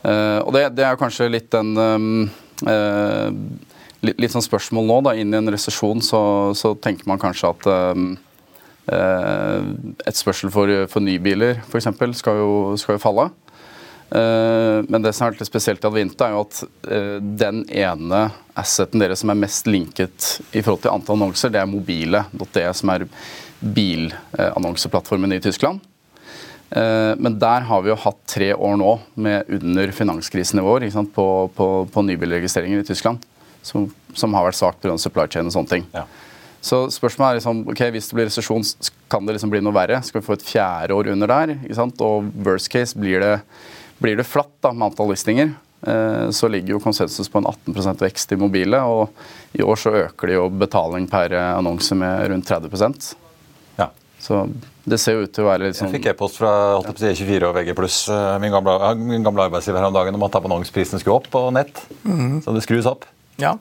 og 0.03 0.53
det, 0.55 0.63
det, 0.77 0.85
er 0.87 0.99
kanskje 0.99 1.27
litt 1.31 1.55
en 1.57 1.73
um, 1.75 2.29
uh, 2.67 3.27
litt, 4.05 4.15
litt, 4.15 4.31
sånn 4.31 4.45
spørsmål 4.45 4.87
nå. 4.87 5.01
da, 5.09 5.15
Inn 5.19 5.33
i 5.33 5.39
en 5.39 5.51
resesjon 5.51 6.03
så, 6.05 6.21
så, 6.55 6.73
tenker 6.79 7.09
man 7.09 7.19
kanskje 7.21 7.51
at 7.51 7.67
um, 7.97 8.13
uh, 8.91 9.59
et 10.07 10.19
spørsmål 10.19 10.55
for, 10.55 10.73
for 10.93 11.03
nybiler 11.05 11.59
f.eks. 11.65 11.91
Skal, 12.21 12.43
skal 12.79 12.95
jo 12.97 13.03
falle. 13.03 13.29
men 14.09 15.03
det 15.03 15.11
som 15.13 15.27
er 15.27 15.35
litt 15.35 15.45
spesielt 15.45 15.83
i 15.83 15.85
Advinta, 15.85 16.25
er 16.25 16.33
jo 16.33 16.39
at 16.41 16.61
den 17.37 17.59
ene 17.69 18.21
asseten 18.57 19.03
dere 19.03 19.13
som 19.19 19.29
er 19.29 19.37
mest 19.37 19.69
linket 19.69 20.39
i 20.49 20.63
forhold 20.63 20.81
til 20.81 20.95
antall 20.95 21.19
annonser, 21.19 21.51
det 21.53 21.61
er 21.61 21.69
mobile.de, 21.69 22.63
som 22.73 22.89
er 22.95 23.05
bilannonseplattformen 23.59 25.37
i 25.37 25.41
Tyskland. 25.45 25.83
Eh, 26.69 27.13
men 27.17 27.39
der 27.41 27.65
har 27.65 27.81
vi 27.81 27.91
jo 27.91 27.97
hatt 27.97 28.19
tre 28.29 28.51
år 28.53 28.77
nå 28.77 28.93
med 29.15 29.49
under 29.59 29.91
finanskrisenivåer 29.95 30.89
på, 31.15 31.27
på, 31.55 31.67
på 31.91 32.05
nybilregistreringer 32.05 32.83
i 32.83 32.87
Tyskland. 32.87 33.25
Som, 33.61 33.89
som 34.15 34.33
har 34.37 34.45
vært 34.47 34.55
svakt 34.55 34.79
pga. 34.81 34.95
supply 34.97 35.25
chain 35.27 35.49
og 35.49 35.53
sånne 35.53 35.73
ting. 35.73 35.87
Ja. 35.91 36.05
Så 36.63 36.85
spørsmålet 36.91 37.29
er 37.29 37.39
liksom, 37.39 37.63
ok, 37.71 37.81
hvis 37.93 38.09
det 38.09 38.17
blir 38.17 38.27
resesjon, 38.29 38.63
kan 39.11 39.25
det 39.27 39.35
liksom 39.35 39.51
bli 39.51 39.61
noe 39.63 39.75
verre? 39.75 39.99
Skal 40.03 40.21
vi 40.21 40.27
få 40.27 40.35
et 40.37 40.45
fjerde 40.45 40.95
år 40.95 41.11
under 41.13 41.31
der? 41.31 41.53
Og 42.03 42.29
worst 42.45 42.71
case, 42.71 42.99
blir 42.99 43.23
det, 43.23 43.33
blir 43.99 44.19
det 44.19 44.27
flatt 44.27 44.53
da, 44.63 44.71
med 44.71 44.89
antall 44.89 45.11
listinger? 45.11 45.53
Eh, 45.81 46.29
så 46.35 46.49
ligger 46.51 46.75
jo 46.75 46.81
konsensus 46.83 47.31
på 47.31 47.39
en 47.39 47.47
18% 47.51 48.03
vekst 48.03 48.35
i 48.35 48.39
mobile, 48.39 48.79
og 48.83 49.55
i 49.55 49.63
år 49.63 49.79
så 49.79 49.95
øker 50.05 50.31
det 50.31 50.39
jo 50.39 50.49
betaling 50.51 51.07
per 51.11 51.35
annonse 51.39 51.95
med 51.95 52.27
rundt 52.31 52.51
30% 52.51 53.13
ja. 53.79 53.87
Så 54.19 54.43
det 54.89 54.97
ser 55.01 55.17
jo 55.17 55.25
ut 55.25 55.31
til 55.33 55.45
å 55.45 55.49
være 55.49 55.69
litt 55.69 55.77
sånn... 55.77 55.89
Jeg 55.89 55.99
fikk 55.99 56.11
e-post 56.13 56.39
fra 56.39 56.51
E24 56.81 57.47
og 57.47 57.57
VG+, 57.57 57.73
eh, 57.73 58.35
min 58.43 58.53
gamle, 58.53 58.75
min 58.97 59.25
gamle 59.25 59.45
arbeidsgiver 59.47 59.81
her 59.81 59.89
om 59.89 59.95
dagen, 59.95 60.17
om 60.17 60.25
at 60.27 60.37
abonnementsprisene 60.39 61.01
skulle 61.01 61.19
opp 61.19 61.29
på 61.33 61.43
nett. 61.55 61.81
Mm. 62.03 62.39
Så 62.45 62.55
det 62.55 62.63
skrus 62.65 62.89
opp. 62.89 63.05
Ja. 63.41 63.53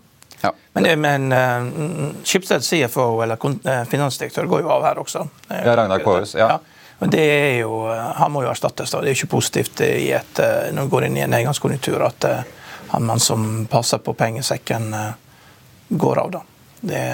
ja. 0.42 0.52
Men, 0.78 0.88
men 1.04 1.28
uh, 1.32 2.16
Schibsted 2.24 2.64
CFO, 2.66 3.06
eller 3.24 3.38
uh, 3.38 3.84
finansdirektør, 3.90 4.48
går 4.50 4.64
jo 4.64 4.72
av 4.74 4.88
her 4.88 5.02
også. 5.04 5.24
Ja, 5.52 5.76
Ragnar 5.78 6.02
Kåhus. 6.04 6.34
Ja. 6.38 6.56
ja. 6.56 6.94
Men 6.98 7.12
det 7.14 7.22
er 7.22 7.60
jo, 7.60 7.84
Han 8.18 8.32
må 8.34 8.42
jo 8.42 8.50
erstattes. 8.50 8.90
da. 8.90 8.98
Det 8.98 9.12
er 9.12 9.14
jo 9.14 9.22
ikke 9.22 9.36
positivt 9.36 9.84
i 9.86 10.08
et, 10.16 10.40
når 10.74 10.88
vi 10.88 10.94
går 10.96 11.06
inn 11.06 11.20
i 11.20 11.22
en 11.22 11.30
nedgangskonjunktur 11.30 12.02
at 12.02 12.26
han 12.88 13.04
man 13.06 13.22
som 13.22 13.68
passer 13.70 14.00
på 14.02 14.16
pengesekken, 14.18 14.88
går 15.88 16.20
av. 16.24 16.32
da. 16.34 16.42
Det... 16.80 17.04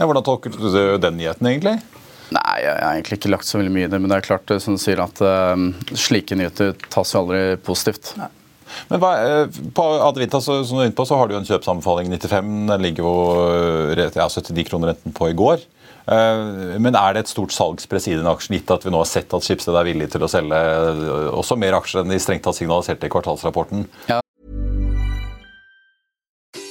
Ja, 0.00 0.08
hvordan 0.08 0.26
tolker 0.26 0.50
du 0.50 0.98
den 0.98 1.20
nyheten, 1.20 1.46
egentlig? 1.46 1.76
Nei, 2.50 2.64
jeg 2.64 2.82
har 2.82 2.96
egentlig 2.96 3.20
ikke 3.20 3.30
lagt 3.30 3.46
så 3.46 3.60
veldig 3.60 3.72
mye 3.74 3.86
i 3.86 3.92
det. 3.92 4.00
Men 4.02 4.10
det 4.10 4.18
er 4.18 4.26
klart 4.26 4.52
som 4.62 4.74
du 4.74 4.82
sier 4.82 5.00
at 5.04 5.22
uh, 5.22 5.54
slike 5.94 6.38
nyheter 6.38 6.74
tas 6.90 7.14
jo 7.14 7.22
aldri 7.22 7.42
positivt. 7.62 8.14
Nei. 8.18 8.30
Men 8.86 9.00
hva, 9.02 9.08
eh, 9.18 9.56
På 9.74 9.82
Advinta 10.06 10.38
så, 10.38 10.60
som 10.62 10.78
du 10.78 10.84
er 10.84 10.88
inne 10.88 10.94
på, 10.94 11.02
så 11.02 11.16
har 11.18 11.26
du 11.26 11.34
jo 11.34 11.40
en 11.40 11.48
kjøpsanbefaling 11.48 12.06
95. 12.12 12.52
Den 12.70 12.84
ligger 12.84 13.02
jo 13.02 13.14
eh, 13.96 14.02
ja, 14.14 14.28
79 14.30 14.68
kroner 14.68 14.92
renten 14.92 15.14
på 15.16 15.30
i 15.30 15.36
går. 15.38 15.66
Men 16.10 16.96
er 16.98 17.12
det 17.14 17.20
et 17.20 17.30
stort 17.30 17.52
salgspress 17.54 18.08
i 18.10 18.16
den 18.18 18.26
aksjen, 18.26 18.56
gitt 18.56 18.70
at 18.74 18.82
vi 18.82 18.90
nå 18.90 18.98
har 18.98 19.06
sett 19.06 19.30
at 19.36 19.44
Schibsted 19.46 19.76
er 19.78 19.86
villig 19.86 20.08
til 20.10 20.24
å 20.26 20.30
selge 20.32 20.58
også 21.38 21.54
mer 21.60 21.76
aksjer 21.76 22.00
enn 22.00 22.10
de 22.10 22.18
strengt 22.18 22.42
tatt 22.46 22.56
signaliserte 22.56 23.06
i 23.06 23.12
kvartalsrapporten? 23.12 23.84
Ja. 24.08 24.18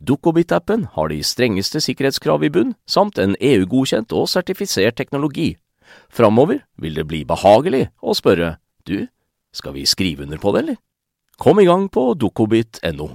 Dukkobit-appen 0.00 0.86
har 0.94 1.12
de 1.12 1.20
strengeste 1.26 1.82
sikkerhetskrav 1.84 2.44
i 2.44 2.52
bunn, 2.52 2.74
samt 2.86 3.20
en 3.22 3.36
EU-godkjent 3.40 4.14
og 4.16 4.28
sertifisert 4.32 4.98
teknologi. 5.00 5.54
Framover 6.12 6.62
vil 6.80 6.96
det 6.96 7.08
bli 7.08 7.24
behagelig 7.28 7.88
å 8.00 8.16
spørre 8.16 8.56
du, 8.88 9.06
skal 9.52 9.76
vi 9.76 9.86
skrive 9.88 10.24
under 10.26 10.40
på 10.40 10.54
det, 10.54 10.64
eller? 10.64 10.80
Kom 11.42 11.60
i 11.60 11.66
gang 11.66 11.88
på 11.92 12.12
dukkobit.no. 12.18 13.10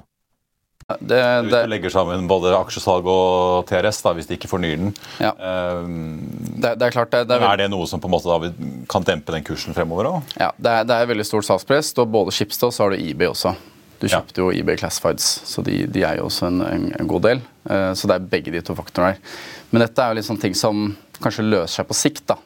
Det, 0.88 1.20
det, 1.52 1.66
legger 1.68 1.92
sammen 1.92 2.30
både 2.30 2.54
aksjesalg 2.56 3.08
og 3.12 3.66
TRS 3.68 3.98
da, 4.06 4.14
hvis 4.16 4.30
de 4.30 4.38
ikke 4.38 4.48
fornyer 4.48 4.78
den. 4.80 4.94
Ja. 5.20 5.34
Um, 5.36 6.30
det, 6.56 6.78
det, 6.80 6.88
Er 6.88 6.94
klart 6.96 7.12
det, 7.12 7.26
er, 7.28 7.44
er 7.44 7.60
det 7.60 7.68
noe 7.74 7.84
som 7.92 8.00
på 8.00 8.08
en 8.08 8.14
måte 8.16 8.32
da 8.32 8.52
kan 8.88 9.04
dempe 9.04 9.36
den 9.36 9.44
kursen 9.44 9.76
fremover? 9.76 10.08
òg? 10.08 10.38
Ja, 10.40 10.54
det 10.56 10.72
er, 10.72 10.88
det 10.88 10.96
er 10.96 11.10
veldig 11.12 11.28
stort 11.28 11.48
salgspress. 11.50 11.92
Både 12.08 12.32
Schibsted 12.32 12.70
og 12.70 12.78
så 12.78 12.86
har 12.86 12.96
du 12.96 13.04
eBay 13.04 13.28
også. 13.34 13.52
Du 13.98 14.06
kjøpte 14.06 14.44
jo 14.44 14.52
eBay 14.54 14.78
Classifieds, 14.78 15.26
så 15.50 15.64
de, 15.66 15.82
de 15.90 16.04
er 16.06 16.20
jo 16.20 16.28
også 16.28 16.52
en, 16.52 16.62
en, 16.62 16.90
en 17.00 17.10
god 17.10 17.24
del. 17.26 17.42
Uh, 17.66 17.94
så 17.98 18.10
det 18.10 18.18
er 18.18 18.28
begge 18.34 18.54
de 18.54 18.62
to 18.66 18.76
faktorene 18.78 19.16
her. 19.16 19.38
Men 19.72 19.84
dette 19.84 20.04
er 20.04 20.12
jo 20.12 20.20
litt 20.20 20.28
sånne 20.28 20.44
ting 20.44 20.58
som 20.58 20.92
kanskje 21.24 21.48
løser 21.48 21.80
seg 21.80 21.90
på 21.90 21.98
sikt. 21.98 22.26
da. 22.30 22.38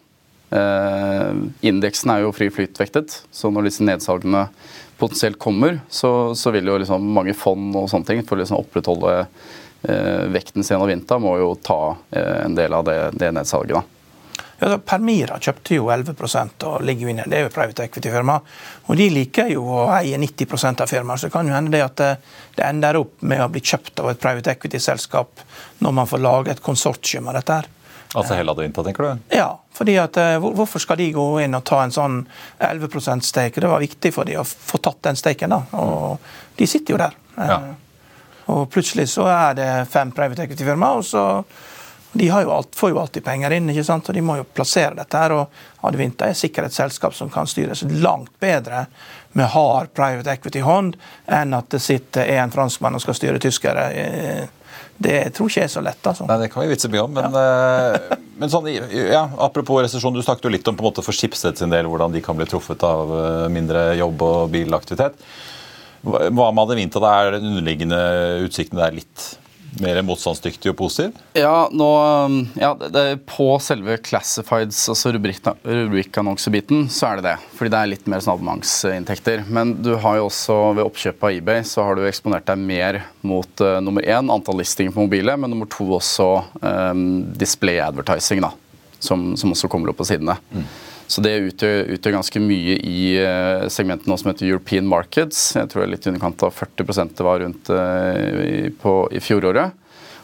Uh, 0.51 1.48
indeksen 1.67 2.13
er 2.13 2.24
jo 2.24 2.34
fri 2.36 2.48
flytvektet, 2.53 3.22
så 3.31 3.51
når 3.51 3.67
disse 3.67 3.88
nedsalgene 3.88 4.46
potensielt 5.01 5.39
kommer, 5.41 5.81
så, 5.91 6.31
så 6.38 6.53
vil 6.55 6.70
jo 6.72 6.77
liksom 6.79 7.12
mange 7.15 7.36
fond 7.36 7.75
og 7.75 7.89
sånne 7.91 8.08
ting 8.08 8.24
for 8.24 8.38
å 8.38 8.43
liksom 8.43 8.62
opprettholde 8.62 9.15
uh, 9.25 10.24
vekten 10.31 10.63
sin 10.63 10.79
av 10.79 10.88
vinter, 10.91 11.20
må 11.20 11.36
jo 11.41 11.55
ta 11.60 11.81
en 12.15 12.55
del 12.55 12.75
av 12.77 12.88
det, 12.88 13.00
det 13.20 13.34
nedsalget. 13.36 13.81
da. 13.81 14.00
Ja, 14.62 14.77
Permira 14.77 15.39
kjøpte 15.41 15.74
jo 15.74 15.88
11 15.89 16.13
og 16.70 16.84
ligger 16.86 17.08
jo 17.08 17.10
inne. 17.10 17.25
Det 17.25 17.39
er 17.39 17.48
jo 17.48 17.53
private 17.53 17.88
equity-firma. 17.88 18.36
Og 18.86 19.00
de 19.00 19.08
liker 19.10 19.50
jo 19.50 19.63
å 19.65 19.88
eie 19.96 20.20
90% 20.22 20.84
av 20.86 20.91
firmaet. 20.91 21.20
Så 21.20 21.27
det 21.27 21.34
kan 21.34 21.50
jo 21.50 21.56
hende 21.56 21.74
det 21.74 21.82
at 21.82 21.98
det, 21.98 22.12
ender 22.62 23.00
opp 23.00 23.24
med 23.25 23.41
å 23.41 23.50
bli 23.50 23.63
kjøpt 23.65 24.03
av 24.03 24.12
et 24.12 24.22
private 24.22 24.53
equity-selskap 24.53 25.42
når 25.81 25.96
man 25.98 26.09
får 26.09 26.22
lage 26.22 26.53
et 26.53 26.62
konsortium 26.62 27.31
av 27.31 27.40
dette 27.40 27.57
her. 27.57 27.72
Altså 28.12 28.35
Hella 28.35 28.53
Vinta, 28.53 28.83
tenker 28.83 29.07
du? 29.07 29.27
Ja. 29.33 29.50
fordi 29.74 29.96
at 29.98 30.18
eh, 30.20 30.38
Hvorfor 30.44 30.83
skal 30.83 31.00
de 31.00 31.14
gå 31.16 31.25
inn 31.42 31.55
og 31.55 31.64
ta 31.66 31.79
en 31.81 31.94
sånn 31.96 32.18
11 32.59 32.92
%-stake? 32.92 33.62
Det 33.64 33.72
var 33.72 33.81
viktig 33.81 34.12
for 34.14 34.27
de 34.27 34.35
å 34.38 34.44
få 34.46 34.77
tatt 34.83 35.00
den 35.07 35.18
staken. 35.18 35.55
da, 35.55 35.62
og 35.79 36.20
De 36.59 36.68
sitter 36.68 36.94
jo 36.94 37.01
der. 37.01 37.16
Ja. 37.40 37.62
Og 38.51 38.68
plutselig 38.70 39.07
så 39.14 39.25
er 39.31 39.55
det 39.57 39.70
fem 39.90 40.12
private 40.14 40.44
equity-firmaer, 40.46 41.00
og 41.00 41.07
så 41.07 41.25
de 42.13 42.27
jo 42.27 42.51
alt, 42.51 42.75
får 42.75 42.89
jo 42.89 43.00
alltid 43.00 43.24
penger 43.24 43.53
inn, 43.55 43.69
ikke 43.71 43.85
sant? 43.87 44.09
og 44.09 44.15
de 44.15 44.21
må 44.25 44.35
jo 44.41 44.43
plassere 44.43 44.95
dette. 44.97 45.17
her, 45.17 45.31
og 45.31 45.85
Advinta 45.87 46.27
er 46.27 46.35
sikkert 46.35 46.67
et 46.67 46.75
selskap 46.75 47.15
som 47.15 47.29
kan 47.31 47.47
styres 47.47 47.83
langt 48.03 48.33
bedre 48.39 48.85
med 49.31 49.47
hard 49.53 49.93
private 49.95 50.33
equity-hånd 50.33 50.97
enn 51.31 51.55
at 51.55 51.69
det 51.71 51.79
sitter 51.79 52.27
en 52.35 52.51
franskmann 52.51 52.97
og 52.97 53.03
skal 53.03 53.15
styre 53.15 53.39
tyskere. 53.39 53.85
Eh, 53.95 54.50
det 55.01 55.31
tror 55.33 55.50
ikke 55.50 55.63
er 55.65 55.71
så 55.71 55.81
lett. 55.81 56.01
altså. 56.05 56.27
Nei, 56.27 56.37
Det 56.43 56.51
kan 56.53 56.63
vi 56.65 56.74
vitse 56.74 56.89
mye 56.91 57.05
om. 57.05 57.15
Men, 57.15 57.31
ja. 57.33 57.95
Eh, 57.95 58.17
men 58.37 58.51
sånn, 58.51 58.67
ja, 58.91 59.24
apropos 59.39 59.81
resesjon, 59.85 60.13
du 60.13 60.21
snakket 60.21 60.45
jo 60.45 60.53
litt 60.53 60.67
om 60.67 60.77
på 60.77 60.83
en 60.83 60.91
måte 60.91 61.05
for 61.05 61.15
Schibsted 61.15 61.57
sin 61.57 61.74
del, 61.74 61.89
hvordan 61.89 62.13
de 62.13 62.21
kan 62.21 62.37
bli 62.37 62.45
truffet 62.50 62.83
av 62.85 63.15
eh, 63.17 63.47
mindre 63.53 63.91
jobb 63.97 64.21
og 64.27 64.51
bilaktivitet. 64.53 65.17
Hva 66.03 66.50
med 66.51 66.63
Adevinta? 66.65 67.01
Da 67.01 67.13
er 67.13 67.37
den 67.37 67.51
underliggende 67.53 68.01
utsiktene 68.45 68.83
der 68.83 69.00
litt 69.00 69.25
mer 69.79 70.01
motstandsdyktig 70.03 70.72
og 70.74 70.77
positiv? 70.81 71.18
Ja, 71.38 71.70
nå, 71.72 71.90
um, 72.25 72.38
ja 72.60 72.74
det, 72.81 73.05
på 73.29 73.48
selve 73.64 73.98
classifieds, 74.03 74.84
altså 74.92 75.14
rubrikkannonsebiten, 75.14 76.88
så 76.92 77.12
er 77.12 77.22
det 77.22 77.27
det. 77.29 77.36
Fordi 77.57 77.72
det 77.74 77.79
er 77.79 77.92
litt 77.94 78.10
mer 78.12 78.24
sånn 78.24 78.36
abonnementsinntekter. 78.36 79.46
Men 79.48 79.77
du 79.86 79.94
har 80.03 80.20
jo 80.20 80.27
også 80.27 80.60
ved 80.77 80.86
oppkjøpet 80.86 81.27
av 81.27 81.38
eBay 81.38 81.64
så 81.68 81.88
har 81.88 81.98
du 81.98 82.05
eksponert 82.07 82.48
deg 82.50 82.62
mer 82.62 83.01
mot 83.27 83.64
uh, 83.64 83.79
nummer 83.84 84.05
én 84.05 84.34
antall 84.34 84.60
listinger 84.62 84.96
på 84.96 85.05
mobile, 85.07 85.38
men 85.40 85.53
nummer 85.53 85.70
to 85.72 85.88
også 85.98 86.29
um, 86.62 87.05
display 87.40 87.79
advertising, 87.84 88.44
da, 88.44 88.51
som, 89.00 89.31
som, 89.40 89.55
også 89.55 89.72
kommer 89.72 89.94
opp 89.94 90.01
på 90.01 90.10
sidene. 90.12 90.38
Mm. 90.51 90.68
Så 91.11 91.19
det 91.25 91.33
utgjør, 91.43 91.89
utgjør, 91.97 92.13
ganske 92.15 92.41
mye 92.43 92.77
i 92.87 93.00
uh, 93.19 93.67
segmentet 93.74 94.07
nå 94.07 94.15
som 94.19 94.29
heter 94.31 94.47
European 94.47 94.87
Markets. 94.87 95.50
Jeg 95.57 95.67
tror 95.71 95.81
det 95.81 95.87
er 95.89 95.93
litt 95.97 96.05
i 96.07 96.11
underkant 96.13 96.45
av 96.47 96.53
40 96.55 97.09
det 97.17 97.25
var 97.27 97.41
rundt 97.43 97.71
uh, 97.74 98.43
i, 98.45 98.69
på, 98.71 98.93
i 99.11 99.19
fjoråret. 99.24 99.75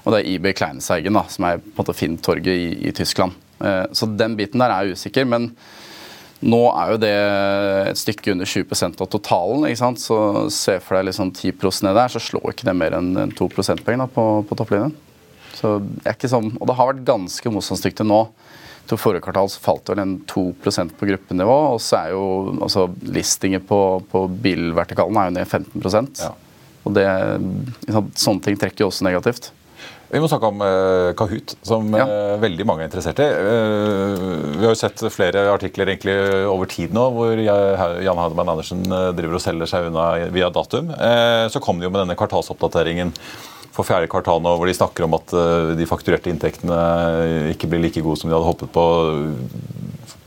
Og 0.05 0.13
det 0.13 0.21
er 0.21 0.29
eBay 0.31 0.55
Kleinsteigen, 0.55 1.17
da, 1.17 1.25
som 1.27 1.49
er 1.49 1.59
på 1.59 1.73
en 1.73 1.81
måte 1.81 1.97
Finn-torget 1.97 2.53
i, 2.53 2.69
i, 2.87 2.93
Tyskland. 2.95 3.35
Uh, 3.59 3.83
så 3.91 4.07
den 4.07 4.37
biten 4.39 4.63
der 4.63 4.71
er 4.71 4.93
usikker. 4.95 5.27
men 5.27 5.51
nå 6.37 6.59
er 6.69 6.91
jo 6.93 6.97
det 7.01 7.13
et 7.89 7.97
stykke 7.97 8.35
under 8.35 8.45
20% 8.45 9.01
av 9.01 9.09
totalen. 9.09 9.65
ikke 9.67 9.81
sant? 9.81 9.99
Så 9.99 10.17
se 10.53 10.77
for 10.85 10.95
deg 10.99 11.09
liksom 11.09 11.33
10 11.33 11.81
ned 11.83 11.97
der, 11.97 12.13
så 12.13 12.21
slår 12.21 12.53
ikke 12.53 12.67
det 12.69 12.77
mer 12.77 12.93
enn 12.93 13.33
2 13.33 13.47
prosentpoeng 13.55 14.05
på, 14.13 14.25
på 14.45 14.57
topplinjen. 14.59 14.93
Så 15.57 15.79
det 15.81 16.05
er 16.05 16.15
ikke 16.15 16.29
sånn, 16.29 16.53
Og 16.61 16.69
det 16.69 16.77
har 16.77 16.91
vært 16.91 17.07
ganske 17.07 17.51
motstandsdyktig 17.51 18.05
nå 18.05 18.21
til 18.87 18.99
forrige 19.01 19.25
kvartal 19.25 19.51
så 19.51 19.61
falt 19.63 19.91
vel 19.91 20.01
en 20.03 20.15
2 20.29 20.45
på 20.63 21.09
gruppenivå. 21.11 21.59
Og 21.75 21.81
så 21.83 22.01
er 22.01 22.15
jo 22.15 22.25
altså, 22.61 22.87
listinger 23.03 23.63
på, 23.63 23.81
på 24.11 24.25
bilvertikalen 24.27 25.21
er 25.21 25.29
jo 25.29 25.37
ned 25.37 25.47
15 25.47 26.11
ja. 26.23 26.33
Og 26.87 26.95
det, 26.95 27.07
sånne 28.15 28.43
ting 28.43 28.59
trekker 28.59 28.85
jo 28.85 28.91
også 28.91 29.07
negativt. 29.07 29.51
Vi 30.07 30.21
må 30.23 30.27
snakke 30.31 30.47
om 30.47 30.61
eh, 30.63 31.09
Kahoot, 31.19 31.57
som 31.67 31.89
ja. 31.91 32.05
eh, 32.07 32.37
veldig 32.39 32.65
mange 32.67 32.85
er 32.85 32.87
interessert 32.87 33.19
i. 33.19 33.25
Eh, 33.27 34.13
vi 34.55 34.63
har 34.63 34.71
jo 34.71 34.79
sett 34.79 35.03
flere 35.11 35.43
artikler 35.51 35.91
egentlig 35.91 36.15
over 36.47 36.69
tid 36.71 36.95
nå 36.95 37.03
hvor 37.11 37.35
Jan 37.43 38.21
Hademann 38.21 38.53
Andersen 38.53 38.85
driver 38.87 39.35
og 39.35 39.43
selger 39.43 39.67
seg 39.67 39.89
unna 39.89 40.07
via 40.31 40.47
datum. 40.53 40.93
så 41.51 41.61
kom 41.63 41.79
det 41.79 41.89
jo 41.89 41.91
med 41.91 42.05
denne 42.05 42.15
kvartalsoppdateringen 42.19 43.11
for 43.77 43.87
fjerde 43.87 44.09
kvartal 44.11 44.41
nå, 44.41 44.55
hvor 44.57 44.69
de 44.69 44.75
snakker 44.77 45.05
om 45.05 45.15
at 45.19 45.33
eh, 45.37 45.75
de 45.77 45.87
fakturerte 45.89 46.31
inntektene 46.33 46.81
ikke 47.53 47.69
blir 47.69 47.83
like 47.85 48.03
gode 48.03 48.19
som 48.19 48.29
de 48.29 48.35
hadde 48.35 48.49
håpet 48.49 48.73
på. 48.73 48.85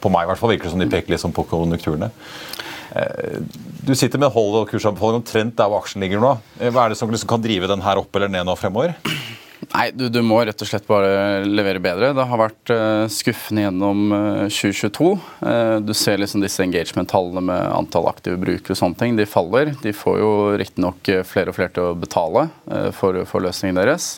På 0.01 0.13
meg 0.13 0.25
i 0.25 0.31
hvert 0.31 0.41
fall 0.41 0.55
virker 0.55 0.69
det 0.69 0.75
som 0.75 0.83
de 0.83 0.91
peker 0.91 1.13
liksom 1.13 1.35
på 1.37 1.45
konjunkturene. 1.51 2.11
Eh, 2.97 3.41
du 3.87 3.95
sitter 3.95 4.21
med 4.23 4.33
hold 4.35 4.63
og 4.63 4.71
kursanbefaling 4.71 5.21
omtrent 5.21 5.57
der 5.59 5.71
hvor 5.71 5.83
aksjen 5.83 6.03
ligger 6.05 6.23
nå. 6.23 6.35
Eh, 6.61 6.71
hva 6.71 6.87
er 6.87 6.95
det 6.95 7.01
som 7.01 7.11
liksom 7.11 7.31
kan 7.31 7.43
drive 7.43 7.71
den 7.71 7.85
her 7.85 8.01
opp 8.03 8.17
eller 8.17 8.33
ned 8.33 8.47
nå 8.49 8.57
fremover? 8.59 8.97
Nei, 9.71 9.91
du, 9.95 10.09
du, 10.11 10.19
må 10.27 10.41
rett 10.43 10.63
og 10.65 10.67
slett 10.67 10.87
bare 10.89 11.45
levere 11.47 11.83
bedre. 11.83 12.11
Det 12.17 12.25
har 12.27 12.41
vært 12.41 12.73
uh, 12.75 13.05
skuffende 13.13 13.69
gjennom 13.69 14.01
uh, 14.11 14.49
2022. 14.51 15.11
Uh, 15.45 15.77
du 15.87 15.93
ser 15.95 16.19
liksom 16.19 16.43
disse 16.43 16.65
engagement-tallene 16.65 17.45
med 17.53 17.69
antall 17.77 18.09
aktive 18.11 18.41
brukere 18.43 18.75
og 18.75 18.81
sånne 18.81 18.99
ting. 18.99 19.15
De 19.19 19.29
faller. 19.31 19.77
De 19.85 19.95
får 19.95 20.19
jo 20.19 20.33
riktignok 20.59 21.13
flere 21.29 21.55
og 21.55 21.59
flere 21.61 21.75
til 21.77 21.93
å 21.93 21.95
betale 21.99 22.49
for, 22.97 23.23
for 23.31 23.47
løsningen 23.47 23.79
deres. 23.79 24.17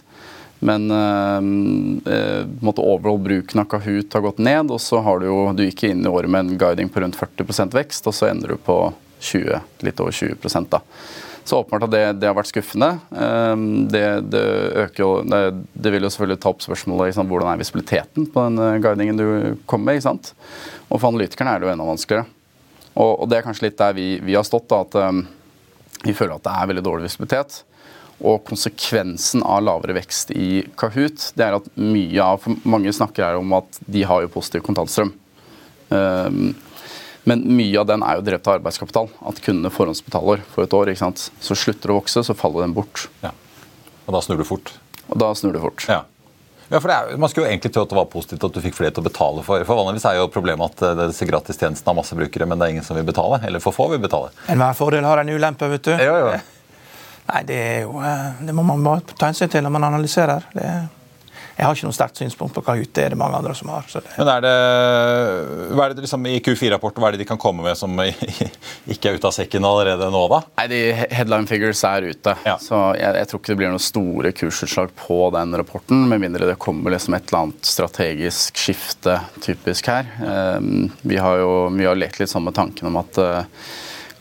Men 0.63 0.85
eh, 0.95 2.45
måtte 2.63 2.85
overall 2.87 3.19
bruken 3.19 3.61
av 3.61 3.67
Kahoot 3.73 4.15
har 4.15 4.23
gått 4.23 4.39
ned, 4.39 4.71
og 4.71 4.79
så 4.81 5.01
har 5.03 5.19
du 5.19 5.27
jo 5.27 5.41
Du 5.59 5.65
gikk 5.65 5.89
inn 5.89 6.05
i 6.07 6.11
året 6.11 6.31
med 6.31 6.47
en 6.47 6.61
guiding 6.61 6.91
på 6.93 7.03
rundt 7.03 7.19
40% 7.19 7.75
vekst, 7.75 8.07
og 8.07 8.15
så 8.15 8.29
ender 8.31 8.55
du 8.55 8.61
på 8.63 8.77
20, 9.19 9.59
litt 9.83 10.03
over 10.03 10.15
20 10.15 10.69
da. 10.71 10.79
Så 11.45 11.59
åpenbart 11.59 11.89
at 11.89 11.93
det, 11.93 12.03
det, 12.23 12.29
har 12.29 12.37
vært 12.37 12.51
skuffende. 12.53 12.91
Det, 13.91 14.05
det, 14.31 14.43
øker, 14.85 15.25
det, 15.27 15.91
vil 15.91 16.07
jo 16.07 16.11
selvfølgelig 16.15 16.39
ta 16.43 16.53
opp 16.53 16.63
spørsmålet 16.63 17.11
liksom, 17.11 17.27
hvordan 17.33 17.51
er 17.51 17.59
visibiliteten 17.59 18.29
på 18.31 18.45
den 18.47 18.85
guidingen 18.85 19.19
du 19.19 19.27
kommer 19.67 19.91
med. 19.91 19.99
ikke 19.99 20.07
sant? 20.07 20.31
Og 20.87 21.01
for 21.01 21.11
analytikerne 21.11 21.57
er 21.57 21.63
det 21.63 21.69
jo 21.69 21.75
enda 21.75 21.89
vanskeligere. 21.89 22.29
Og, 22.93 23.13
og 23.23 23.29
det 23.31 23.39
er 23.39 23.47
kanskje 23.47 23.67
litt 23.67 23.81
der 23.81 23.97
vi, 23.97 24.07
vi 24.23 24.37
har 24.37 24.47
stått, 24.47 24.69
da, 24.71 24.83
at 24.85 24.97
um, 25.11 25.25
vi 26.03 26.15
føler 26.17 26.37
at 26.37 26.47
det 26.47 26.55
er 26.55 26.73
veldig 26.73 26.85
dårlig 26.87 27.09
visibilitet. 27.09 27.63
Og 28.23 28.43
konsekvensen 28.47 29.43
av 29.43 29.65
lavere 29.67 29.97
vekst 29.97 30.31
i 30.37 30.63
Kahoot 30.79 31.33
det 31.39 31.47
er 31.47 31.57
at 31.57 31.71
mye 31.75 32.23
av 32.23 32.45
Mange 32.63 32.93
snakker 32.95 33.25
her 33.27 33.41
om 33.41 33.57
at 33.59 33.81
de 33.83 34.05
har 34.07 34.23
jo 34.23 34.31
positiv 34.31 34.63
kontantstrøm. 34.67 35.15
Um, 35.91 36.53
men 37.29 37.45
mye 37.57 37.79
av 37.81 37.87
den 37.87 38.03
er 38.03 38.19
jo 38.19 38.25
drevet 38.27 38.49
av 38.49 38.59
arbeidskapital. 38.59 39.11
At 39.31 39.43
kundene 39.45 39.71
forhåndsbetaler 39.73 40.43
for 40.55 40.67
et 40.67 40.75
år. 40.75 40.91
ikke 40.91 41.05
sant? 41.05 41.29
Så 41.41 41.55
slutter 41.59 41.91
det 41.91 41.95
å 41.95 42.01
vokse, 42.01 42.25
så 42.27 42.35
faller 42.35 42.67
den 42.67 42.75
bort. 42.75 43.07
Ja. 43.23 43.31
Og 44.07 44.17
da 44.17 44.23
snur 44.25 44.41
du 44.41 44.47
fort? 44.47 44.75
Og 45.09 45.21
da 45.23 45.31
snur 45.39 45.55
det 45.55 45.63
fort. 45.63 45.85
Ja. 45.89 46.03
Ja, 46.73 46.81
for 46.81 46.89
er, 46.89 47.17
Man 47.21 47.29
skulle 47.29 47.47
jo 47.47 47.53
egentlig 47.53 47.73
tro 47.75 47.83
at 47.85 47.91
det 47.93 47.99
var 47.99 48.09
positivt 48.09 48.45
at 48.49 48.55
du 48.55 48.63
fikk 48.65 48.79
flere 48.79 48.95
til 48.97 49.05
å 49.05 49.07
betale 49.07 49.45
for. 49.45 49.63
For 49.69 49.77
Vanligvis 49.77 50.07
er 50.09 50.17
jo 50.19 50.31
problemet 50.33 50.73
at 50.73 50.87
eh, 50.89 51.05
disse 51.11 51.29
gratistjenestene 51.29 51.93
har 51.93 51.99
masse 51.99 52.17
brukere, 52.17 52.49
men 52.49 52.59
det 52.59 52.67
er 52.67 52.75
ingen 52.79 52.87
som 52.87 52.97
vil 52.97 53.05
betale. 53.07 53.43
Eller 53.47 53.63
for 53.63 53.77
få 53.77 53.91
vil 53.93 54.01
betale. 54.03 54.33
Enhver 54.53 54.79
fordel 54.79 55.05
har 55.05 55.21
en 55.21 55.33
ulempe, 55.35 55.69
vet 55.75 55.91
du. 55.91 55.93
Ja, 56.01 56.17
ja. 56.33 56.41
Nei, 57.29 57.43
det 57.47 57.59
er 57.61 57.77
jo 57.85 58.01
eh, 58.03 58.41
Det 58.49 58.57
må 58.57 58.65
man 58.67 58.83
bare 58.83 59.05
ta 59.15 59.29
hensyn 59.29 59.53
til 59.53 59.63
når 59.67 59.77
man 59.77 59.91
analyserer. 59.93 60.49
Det 60.57 60.65
er 60.65 60.89
jeg 61.63 61.69
har 61.69 61.79
ikke 61.79 61.87
noe 61.87 61.95
sterkt 61.95 62.19
synspunkt 62.19 62.57
på 62.57 62.63
Kahoot. 62.67 62.91
Det 62.91 63.05
er 63.05 63.13
det 63.15 63.19
mange 63.21 63.39
andre 63.39 63.55
som 63.55 63.71
har. 63.71 63.87
Men 64.17 64.31
er 64.33 64.43
det, 64.43 64.55
hva 65.79 65.85
er 65.85 65.95
det 65.95 66.03
liksom, 66.03 66.25
I 66.27 66.41
Q4-rapporten 66.43 67.03
hva 67.03 67.13
er 67.13 67.15
det 67.15 67.23
de 67.23 67.29
kan 67.29 67.39
komme 67.39 67.63
med 67.63 67.79
som 67.79 67.95
ikke 68.93 69.13
er 69.13 69.19
ute 69.21 69.31
av 69.31 69.37
sekken 69.37 69.67
allerede 69.69 70.09
nå? 70.11 70.25
da? 70.33 70.41
Nei, 70.59 70.67
de 70.73 70.81
Headline 71.15 71.47
figures 71.47 71.85
er 71.87 72.09
ute. 72.11 72.35
Ja. 72.49 72.57
så 72.59 72.81
jeg, 72.99 73.15
jeg, 73.21 73.31
tror 73.31 73.43
ikke 73.43 73.53
det 73.53 73.59
blir 73.61 73.71
noen 73.71 73.85
store 73.85 74.35
kursutslag 74.35 74.91
på 75.05 75.21
den 75.37 75.55
rapporten, 75.61 76.03
med 76.11 76.25
mindre 76.25 76.51
det 76.51 76.59
kommer 76.63 76.97
liksom 76.97 77.15
et 77.15 77.31
eller 77.31 77.47
annet 77.47 77.73
strategisk 77.73 78.59
skifte 78.59 79.21
typisk 79.45 79.93
her. 79.93 80.11
Um, 80.19 80.91
vi 81.07 81.23
har 81.23 81.39
jo 81.45 81.53
vi 81.77 81.87
har 81.87 81.99
lekt 81.99 82.19
litt 82.19 82.33
sånn 82.33 82.49
med 82.49 82.59
tanken 82.59 82.91
om 82.91 82.99
at 83.05 83.23
uh, 83.23 83.63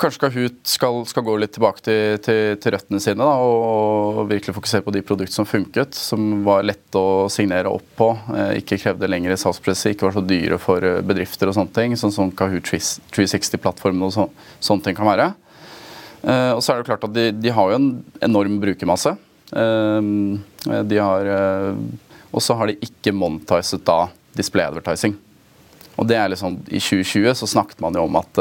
Kanskje 0.01 0.21
Kahoot 0.23 0.61
skal, 0.65 0.95
skal, 1.05 1.23
gå 1.27 1.33
litt 1.37 1.51
tilbake 1.53 1.83
til, 1.85 2.15
til, 2.25 2.55
til 2.57 2.73
røttene 2.73 3.01
sine 3.03 3.21
da, 3.21 3.35
og 3.45 4.23
virkelig 4.31 4.55
fokusere 4.55 4.85
på 4.85 4.93
de 4.95 5.03
produktene 5.05 5.37
som 5.43 5.45
funket, 5.45 5.93
som 5.93 6.39
var 6.45 6.65
lette 6.65 6.97
å 6.97 7.27
signere 7.29 7.69
opp 7.69 7.85
på, 7.99 8.07
eh, 8.33 8.55
ikke 8.63 8.79
krevde 8.81 9.09
lengre 9.11 9.37
salgspresse, 9.37 9.91
ikke 9.93 10.07
var 10.07 10.15
så 10.15 10.23
dyre 10.25 10.57
for 10.61 10.87
eh, 10.87 11.03
bedrifter 11.05 11.51
og 11.51 11.57
sånne 11.57 11.75
ting, 11.75 11.93
sånn 11.99 12.15
som 12.15 12.31
Kahoot 12.33 12.71
360-plattformen 13.13 14.07
og 14.07 14.15
så, 14.15 14.25
sånne 14.63 14.87
ting 14.87 14.97
kan 14.97 15.09
være. 15.11 15.27
Eh, 16.23 16.49
og 16.55 16.63
så 16.65 16.73
er 16.73 16.81
det 16.81 16.89
klart 16.89 17.05
at 17.05 17.13
de, 17.19 17.27
de 17.37 17.53
har 17.53 17.69
jo 17.69 17.77
en 17.77 17.91
enorm 18.25 18.57
brukermasse. 18.63 19.13
De 19.51 20.97
har 21.03 21.29
Og 22.31 22.39
så 22.39 22.55
har 22.55 22.69
de 22.69 22.77
ikke 22.87 23.11
monetizet 23.11 23.83
da 23.83 24.05
display 24.37 24.63
advertising. 24.63 25.17
Og 25.99 26.07
det 26.07 26.15
er 26.15 26.31
liksom, 26.31 26.55
I 26.71 26.79
2020 26.79 27.35
så 27.35 27.49
snakket 27.57 27.83
man 27.83 27.99
jo 27.99 28.05
om 28.07 28.15
at 28.21 28.39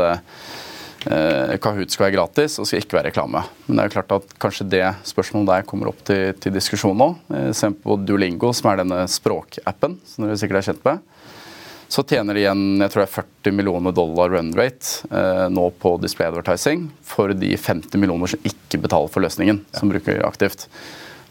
eh, 1.06 1.52
eh, 1.54 1.58
Kahoot 1.62 1.92
skal 1.92 2.06
være 2.06 2.16
gratis 2.18 2.58
og 2.60 2.68
skal 2.68 2.82
ikke 2.82 2.98
være 2.98 3.10
reklame. 3.10 3.42
Men 3.66 3.76
det 3.76 3.82
er 3.82 3.90
jo 3.90 3.94
klart 3.96 4.14
at 4.18 4.34
kanskje 4.42 4.68
det 4.72 4.84
spørsmålet 5.08 5.52
der 5.52 5.68
kommer 5.68 5.92
opp 5.92 6.02
til, 6.06 6.34
til 6.42 6.54
diskusjon 6.54 6.98
nå. 6.98 7.12
Eh, 7.36 7.50
Se 7.56 7.70
på 7.72 7.96
Duolingo, 8.04 8.52
som 8.56 8.72
er 8.72 8.82
denne 8.82 9.04
språkappen 9.10 9.98
som 10.06 10.26
dere 10.26 10.38
sikkert 10.40 10.62
er 10.62 10.68
kjent 10.70 10.86
med. 10.86 11.04
Så 11.90 12.04
tjener 12.06 12.36
de 12.36 12.44
igjen 12.44 12.64
jeg 12.78 12.92
tror 12.92 13.02
det 13.02 13.08
er 13.08 13.14
40 13.16 13.56
millioner 13.58 13.94
dollar 13.94 14.30
run 14.30 14.52
rate 14.54 15.08
eh, 15.10 15.46
nå 15.50 15.64
på 15.82 15.96
display 15.98 16.28
advertising 16.30 16.86
for 17.02 17.34
de 17.34 17.50
50 17.58 17.98
millioner 17.98 18.30
som 18.30 18.46
ikke 18.46 18.78
betaler 18.84 19.10
for 19.10 19.24
løsningen, 19.24 19.64
ja. 19.64 19.78
som 19.80 19.90
bruker 19.90 20.22
aktivt. 20.28 20.68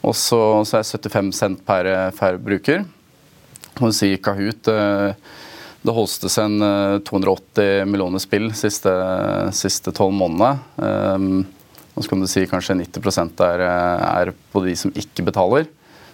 Og 0.03 0.15
så, 0.15 0.39
så 0.67 0.79
er 0.81 0.87
75 0.87 1.31
cent 1.35 1.61
per, 1.67 1.87
per 2.15 2.39
bruker. 2.43 2.83
Må 3.79 3.93
si 3.95 4.11
Kahoot 4.19 4.67
eh, 4.71 5.13
det 5.81 5.95
hostes 5.95 6.35
en 6.41 6.57
280 7.07 7.63
eh, 7.63 7.85
millioner 7.87 8.19
spill 8.19 8.49
siste 8.55 9.93
tolv 9.95 10.15
månedene. 10.17 11.45
Og 11.99 12.05
så 12.05 12.13
kan 12.13 12.21
du 12.23 12.29
si 12.31 12.45
kanskje 12.47 12.77
90 12.79 13.41
er, 13.43 13.59
eh, 13.59 14.21
er 14.21 14.31
på 14.53 14.63
de 14.63 14.75
som 14.75 14.91
ikke 14.95 15.25
betaler. 15.27 15.67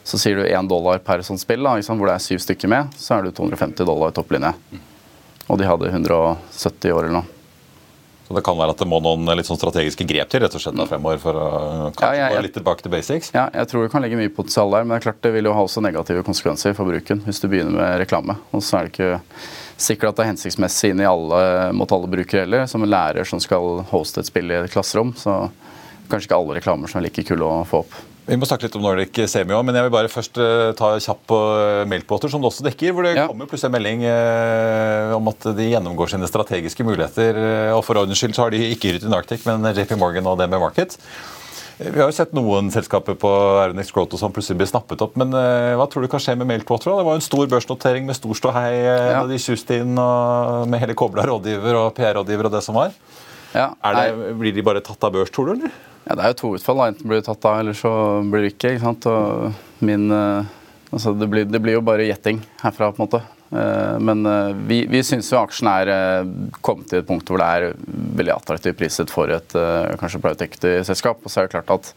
Så 0.05 0.17
sier 0.17 0.37
du 0.37 0.45
1 0.45 0.69
dollar 0.69 0.97
per 0.97 1.21
sånt 1.21 1.41
spill, 1.41 1.61
da, 1.61 1.77
hvor 1.77 2.09
det 2.09 2.15
er 2.15 2.25
syv 2.25 2.41
stykker 2.41 2.69
med, 2.69 2.93
så 2.97 3.17
er 3.17 3.25
det 3.25 3.35
250 3.37 3.85
dollar 3.85 4.09
i 4.09 4.15
topplinje. 4.17 4.53
Og 5.45 5.59
de 5.61 5.69
hadde 5.69 5.91
170 5.93 6.93
år 6.93 7.05
eller 7.05 7.19
noe. 7.19 7.34
Så 8.25 8.33
det 8.33 8.41
kan 8.45 8.57
være 8.57 8.73
at 8.73 8.79
det 8.81 8.87
må 8.89 8.97
noen 9.05 9.29
litt 9.37 9.45
sånn 9.45 9.59
strategiske 9.59 10.07
grep 10.09 10.31
til 10.33 10.41
rett 10.41 10.55
og 10.57 10.61
slett 10.63 10.79
fremover 10.89 11.19
for 11.21 11.37
å 11.37 11.49
kanskje 11.93 12.15
ja, 12.17 12.29
gå 12.33 12.39
litt 12.41 12.55
tilbake 12.57 12.81
til 12.81 12.93
basics? 12.95 13.29
Ja, 13.35 13.45
jeg 13.53 13.69
tror 13.69 13.85
det 13.85 13.91
kan 13.93 14.01
ligge 14.01 14.17
mye 14.17 14.33
potensial 14.33 14.73
der, 14.73 14.87
men 14.87 14.95
det 14.95 15.03
er 15.03 15.05
klart 15.11 15.21
det 15.27 15.33
vil 15.35 15.49
jo 15.49 15.53
ha 15.53 15.65
også 15.67 15.83
negative 15.85 16.23
konsekvenser 16.25 16.73
for 16.77 16.89
bruken 16.89 17.21
hvis 17.27 17.43
du 17.43 17.45
begynner 17.51 17.77
med 17.77 17.99
reklame. 18.01 18.37
Og 18.49 18.65
så 18.65 18.79
er 18.79 18.87
det 18.87 18.95
ikke 18.95 19.11
sikkert 19.77 20.09
at 20.09 20.17
det 20.17 20.25
er 20.25 20.31
hensiktsmessig 20.31 20.93
inn 20.95 21.03
i 21.05 21.09
alle, 21.09 21.43
mot 21.77 21.93
alle 21.93 22.09
brukere 22.09 22.47
heller. 22.47 22.65
Som 22.71 22.87
en 22.87 22.93
lærer 22.95 23.29
som 23.29 23.43
skal 23.43 23.85
hoste 23.91 24.23
et 24.23 24.31
spill 24.31 24.49
i 24.49 24.57
et 24.57 24.73
klasserom, 24.73 25.13
så 25.19 25.43
kanskje 26.09 26.31
ikke 26.31 26.41
alle 26.41 26.57
reklamer 26.57 26.89
som 26.89 27.01
er 27.01 27.09
like 27.09 27.27
kule 27.29 27.45
å 27.45 27.61
få 27.69 27.85
opp. 27.85 27.97
Vi 28.25 28.37
må 28.41 28.47
snakke 28.49 28.65
litt 28.65 28.75
om 28.77 28.81
Nordic 28.81 29.19
Semi 29.29 29.53
òg, 29.53 29.61
men 29.67 29.75
jeg 29.77 29.85
vil 29.85 29.93
bare 29.93 30.09
først 30.09 30.39
uh, 30.41 30.71
ta 30.77 30.95
kjapp 30.97 31.19
på 31.29 31.37
uh, 31.37 31.83
Meltwater, 31.89 32.31
som 32.33 32.41
det 32.41 32.49
også 32.49 32.65
dekker. 32.65 32.95
hvor 32.95 33.05
Det 33.05 33.13
ja. 33.13 33.27
kommer 33.29 33.45
plutselig 33.49 33.69
en 33.69 33.75
melding 33.75 34.01
uh, 34.09 35.13
om 35.19 35.29
at 35.29 35.45
de 35.59 35.67
gjennomgår 35.69 36.09
sine 36.15 36.29
strategiske 36.29 36.85
muligheter. 36.87 37.37
Og 37.77 37.83
For 37.85 38.01
ordens 38.01 38.17
skyld 38.17 38.33
så 38.33 38.47
har 38.47 38.55
de 38.55 38.63
ikke 38.73 38.95
ryddet 38.95 39.05
inn 39.05 39.17
Arctic, 39.17 39.45
men 39.45 39.69
JP 39.69 39.93
Morgan 40.01 40.31
og 40.31 40.39
DNB 40.41 40.57
Market. 40.57 40.97
Vi 41.77 41.99
har 41.99 42.07
jo 42.07 42.15
sett 42.15 42.33
noen 42.33 42.71
selskaper 42.71 43.17
på 43.19 43.29
Aeronix 43.59 43.91
Growth 43.93 44.17
som 44.17 44.33
plutselig 44.33 44.61
blir 44.61 44.69
snappet 44.71 45.03
opp. 45.03 45.17
Men 45.19 45.35
hva 45.35 45.85
tror 45.91 46.05
du 46.05 46.09
kan 46.09 46.23
skje 46.23 46.37
med 46.39 46.47
Meltwater? 46.49 46.95
Det 46.95 47.03
var 47.03 47.17
jo 47.17 47.19
en 47.19 47.25
stor 47.25 47.49
børsnotering 47.51 48.07
med 48.07 48.15
stor 48.15 48.39
ståhei 48.39 48.69
ja. 48.79 49.19
da 49.19 49.25
de 49.27 49.41
suste 49.43 49.81
inn 49.83 49.91
med 49.91 50.79
hele 50.81 50.95
kobla 50.97 51.27
rådgiver 51.27 51.77
og 51.81 51.91
PR-rådgiver 51.99 52.47
og 52.47 52.55
det 52.55 52.63
som 52.63 52.79
var. 52.79 52.95
Ja, 53.55 53.69
det, 53.95 54.33
blir 54.39 54.55
de 54.55 54.63
bare 54.65 54.83
tatt 54.83 55.03
av 55.07 55.13
børs, 55.15 55.31
tror 55.33 55.47
du? 55.47 55.57
eller? 55.57 55.75
Ja, 56.05 56.15
Det 56.15 56.23
er 56.23 56.33
jo 56.33 56.39
to 56.41 56.51
utfall. 56.57 56.83
Enten 56.89 57.07
blir 57.09 57.21
du 57.21 57.29
tatt 57.29 57.47
av, 57.49 57.61
eller 57.63 57.77
så 57.77 57.91
blir 58.29 58.45
du 58.45 58.51
ikke. 58.51 58.75
ikke 58.75 58.83
sant? 58.83 59.07
Og 59.09 59.85
min, 59.85 60.09
eh, 60.11 60.51
altså 60.91 61.15
det, 61.17 61.29
blir, 61.31 61.47
det 61.49 61.61
blir 61.63 61.79
jo 61.79 61.85
bare 61.85 62.05
gjetting 62.05 62.43
herfra, 62.61 62.91
på 62.91 63.01
en 63.01 63.07
måte. 63.07 63.21
Eh, 63.55 63.97
men 64.03 64.25
eh, 64.29 64.51
vi, 64.69 64.81
vi 64.91 65.01
syns 65.05 65.31
jo 65.31 65.41
aksjen 65.41 65.71
er 65.71 65.93
kommet 66.65 66.91
til 66.91 67.01
et 67.01 67.09
punkt 67.09 67.29
hvor 67.29 67.41
det 67.41 67.47
er 67.47 67.77
veldig 68.19 68.35
attraktivt 68.35 68.77
priset 68.81 69.13
for 69.13 69.33
et 69.33 69.57
kanskje 70.01 70.21
private 70.21 70.49
equity-selskap. 70.49 71.23
Og 71.23 71.31
så 71.31 71.41
er 71.41 71.47
det 71.49 71.55
klart 71.55 71.73
at 71.79 71.93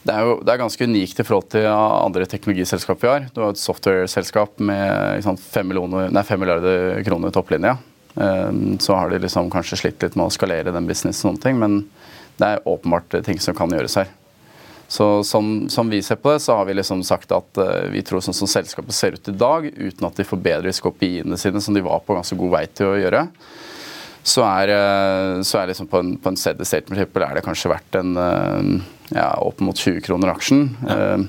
det 0.00 0.14
er, 0.16 0.24
jo, 0.24 0.38
det 0.40 0.54
er 0.54 0.62
ganske 0.62 0.86
unikt 0.88 1.18
i 1.20 1.24
forhold 1.28 1.50
til 1.52 1.66
andre 1.68 2.24
teknologiselskap 2.24 3.02
vi 3.02 3.10
har. 3.10 3.26
Du 3.36 3.42
har 3.42 3.52
et 3.52 3.60
software-selskap 3.60 4.56
med 4.64 5.20
fem 5.26 5.36
5, 5.36 5.68
millioner, 5.68 6.08
nei, 6.08 6.22
5 6.24 6.40
milliarder 6.40 7.02
kroner 7.04 7.28
i 7.28 7.36
topplinja. 7.36 7.74
Så 8.14 8.94
har 8.96 9.12
de 9.12 9.20
liksom 9.22 9.52
kanskje 9.52 9.76
slitt 9.78 10.02
litt 10.02 10.16
med 10.18 10.26
å 10.26 10.32
skalere 10.34 10.72
den 10.74 10.88
businessen 10.88 11.28
og 11.28 11.36
sånne 11.36 11.42
ting. 11.44 11.60
men 11.62 11.76
det 12.40 12.48
er 12.48 12.68
åpenbart 12.68 13.20
ting 13.24 13.40
som 13.42 13.56
kan 13.56 13.72
gjøres 13.72 13.98
her. 14.00 14.10
Så 14.90 15.06
som, 15.24 15.68
som, 15.70 15.90
vi 15.90 16.00
ser 16.02 16.18
på 16.18 16.32
det, 16.32 16.40
så 16.42 16.56
har 16.58 16.66
vi 16.66 16.74
liksom 16.74 17.04
sagt 17.06 17.30
at 17.32 17.58
uh, 17.62 17.86
vi 17.92 18.02
tror 18.02 18.24
sånn 18.24 18.34
som 18.34 18.50
selskapet 18.50 18.96
ser 18.96 19.14
ut 19.14 19.28
i 19.30 19.36
dag, 19.38 19.68
uten 19.76 20.08
at 20.08 20.18
de 20.18 20.26
forbedrer 20.26 20.74
skopiene 20.74 21.38
sine, 21.38 21.62
som 21.62 21.76
de 21.76 21.84
var 21.86 22.02
på 22.02 22.16
ganske 22.16 22.38
god 22.40 22.54
vei 22.56 22.64
til 22.74 22.90
å 22.90 22.96
gjøre, 22.98 23.20
så 24.26 24.42
er, 24.48 24.72
uh, 24.74 25.44
så 25.46 25.60
er 25.60 25.70
liksom 25.70 25.86
på 25.92 26.02
en, 26.02 26.16
på 26.18 26.32
en 26.32 26.40
steady 26.40 26.66
state 26.66 26.90
er 26.90 27.36
det 27.38 27.46
kanskje 27.46 27.70
verdt 27.70 28.00
en 28.00 28.18
uh, 28.18 28.90
ja, 29.14 29.30
opp 29.38 29.62
mot 29.62 29.78
20 29.78 30.02
kroner 30.08 30.34
aksjen. 30.34 30.72
Ja. 30.86 31.20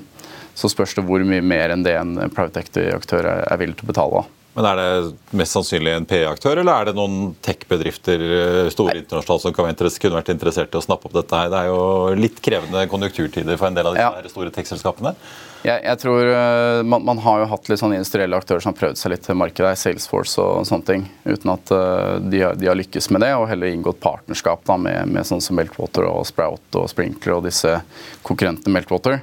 så 0.58 0.68
spørs 0.68 0.92
det 0.98 1.06
hvor 1.06 1.22
mye 1.24 1.42
mer 1.42 1.72
enn 1.72 1.86
det 1.86 1.94
en 1.96 2.18
private 2.34 2.60
equity-aktør 2.60 3.24
er, 3.30 3.46
er 3.46 3.62
villig 3.62 3.78
til 3.78 3.86
å 3.86 3.92
betale. 3.94 4.26
Men 4.52 4.66
Er 4.68 4.76
det 4.76 5.36
mest 5.38 5.56
sannsynlig 5.56 5.94
en 5.96 6.06
PE-aktør, 6.08 6.58
eller 6.60 6.74
er 6.74 6.90
det 6.90 6.96
noen 6.98 7.30
tech-bedrifter 7.44 8.24
eh, 8.26 8.66
store 8.72 8.98
internasjonalt 9.00 9.46
som 9.46 9.54
kunne 9.56 10.18
vært 10.18 10.32
interessert 10.34 10.74
i 10.74 10.80
å 10.80 10.84
snappe 10.84 11.08
opp 11.08 11.16
dette? 11.16 11.38
her? 11.38 11.48
Det 11.48 11.62
er 11.62 11.70
jo 11.70 12.18
litt 12.18 12.42
krevende 12.44 12.84
konjunkturtider 12.92 13.56
for 13.56 13.70
en 13.70 13.78
del 13.78 13.88
av 13.88 13.96
disse 13.96 14.10
ja. 14.28 14.34
store 14.34 14.52
tech-selskapene. 14.52 15.14
Jeg, 15.62 15.78
jeg, 15.86 15.98
tror 16.02 16.26
uh, 16.26 16.82
man, 16.84 17.04
man, 17.06 17.22
har 17.22 17.40
jo 17.40 17.48
hatt 17.52 17.68
litt 17.70 17.80
sånn 17.80 17.94
industrielle 17.94 18.36
aktører 18.36 18.60
som 18.64 18.74
har 18.74 18.80
prøvd 18.80 18.98
seg 18.98 19.14
litt 19.14 19.24
til 19.24 19.38
markedet, 19.38 19.72
Salesforce 19.78 20.42
og 20.42 20.68
sånne 20.68 20.88
ting, 20.88 21.08
uten 21.24 21.54
at 21.54 21.72
uh, 21.72 22.18
de, 22.20 22.42
har, 22.42 22.58
de, 22.58 22.68
har, 22.68 22.76
lykkes 22.76 23.08
med 23.14 23.24
det, 23.24 23.32
og 23.38 23.48
heller 23.48 23.72
inngått 23.72 24.02
partnerskap 24.02 24.66
da, 24.68 24.76
med, 24.76 25.14
med 25.14 25.28
sånn 25.28 25.40
som 25.44 25.56
Meltwater 25.56 26.10
og 26.10 26.26
Sprout 26.28 26.80
og 26.82 26.90
Sprinkler 26.92 27.38
og 27.38 27.46
disse 27.46 27.78
konkurrentene 28.26 28.74
Meltwater. 28.74 29.22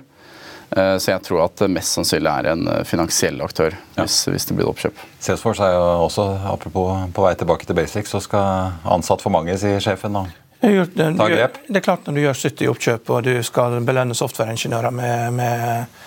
Eh, 0.70 0.98
så 1.02 1.14
jeg 1.16 1.24
tror 1.26 1.46
at 1.48 1.56
det 1.64 1.70
mest 1.74 1.98
sannsynlig 1.98 2.30
er 2.30 2.52
en 2.52 2.68
eh, 2.70 2.84
finansiell 2.86 3.42
aktør 3.42 3.74
ja. 3.74 4.04
hvis, 4.04 4.22
hvis, 4.30 4.46
det 4.50 4.58
blir 4.58 4.70
oppkjøp. 4.70 5.02
Salesforce 5.18 5.66
er 5.66 5.74
jo 5.74 5.88
også 6.06 6.28
apropos, 6.52 7.08
på 7.16 7.26
vei 7.26 7.34
tilbake 7.40 7.66
til 7.66 7.78
basics, 7.80 8.14
så 8.14 8.22
skal 8.24 8.78
ansatt 8.98 9.26
for 9.26 9.34
mange, 9.34 9.58
sier 9.58 9.82
sjefen. 9.84 10.20
og 10.20 10.30
ta 10.60 11.30
grep. 11.32 11.62
Det 11.68 11.80
er 11.80 11.86
klart 11.86 12.06
Når 12.06 12.16
du 12.16 12.22
gjør 12.22 12.40
70 12.44 12.72
oppkjøp 12.74 13.12
og 13.16 13.26
du 13.26 13.34
skal 13.48 13.80
belønne 13.88 14.18
softwareingeniører 14.18 14.94
med, 14.94 15.34
med, 15.40 16.00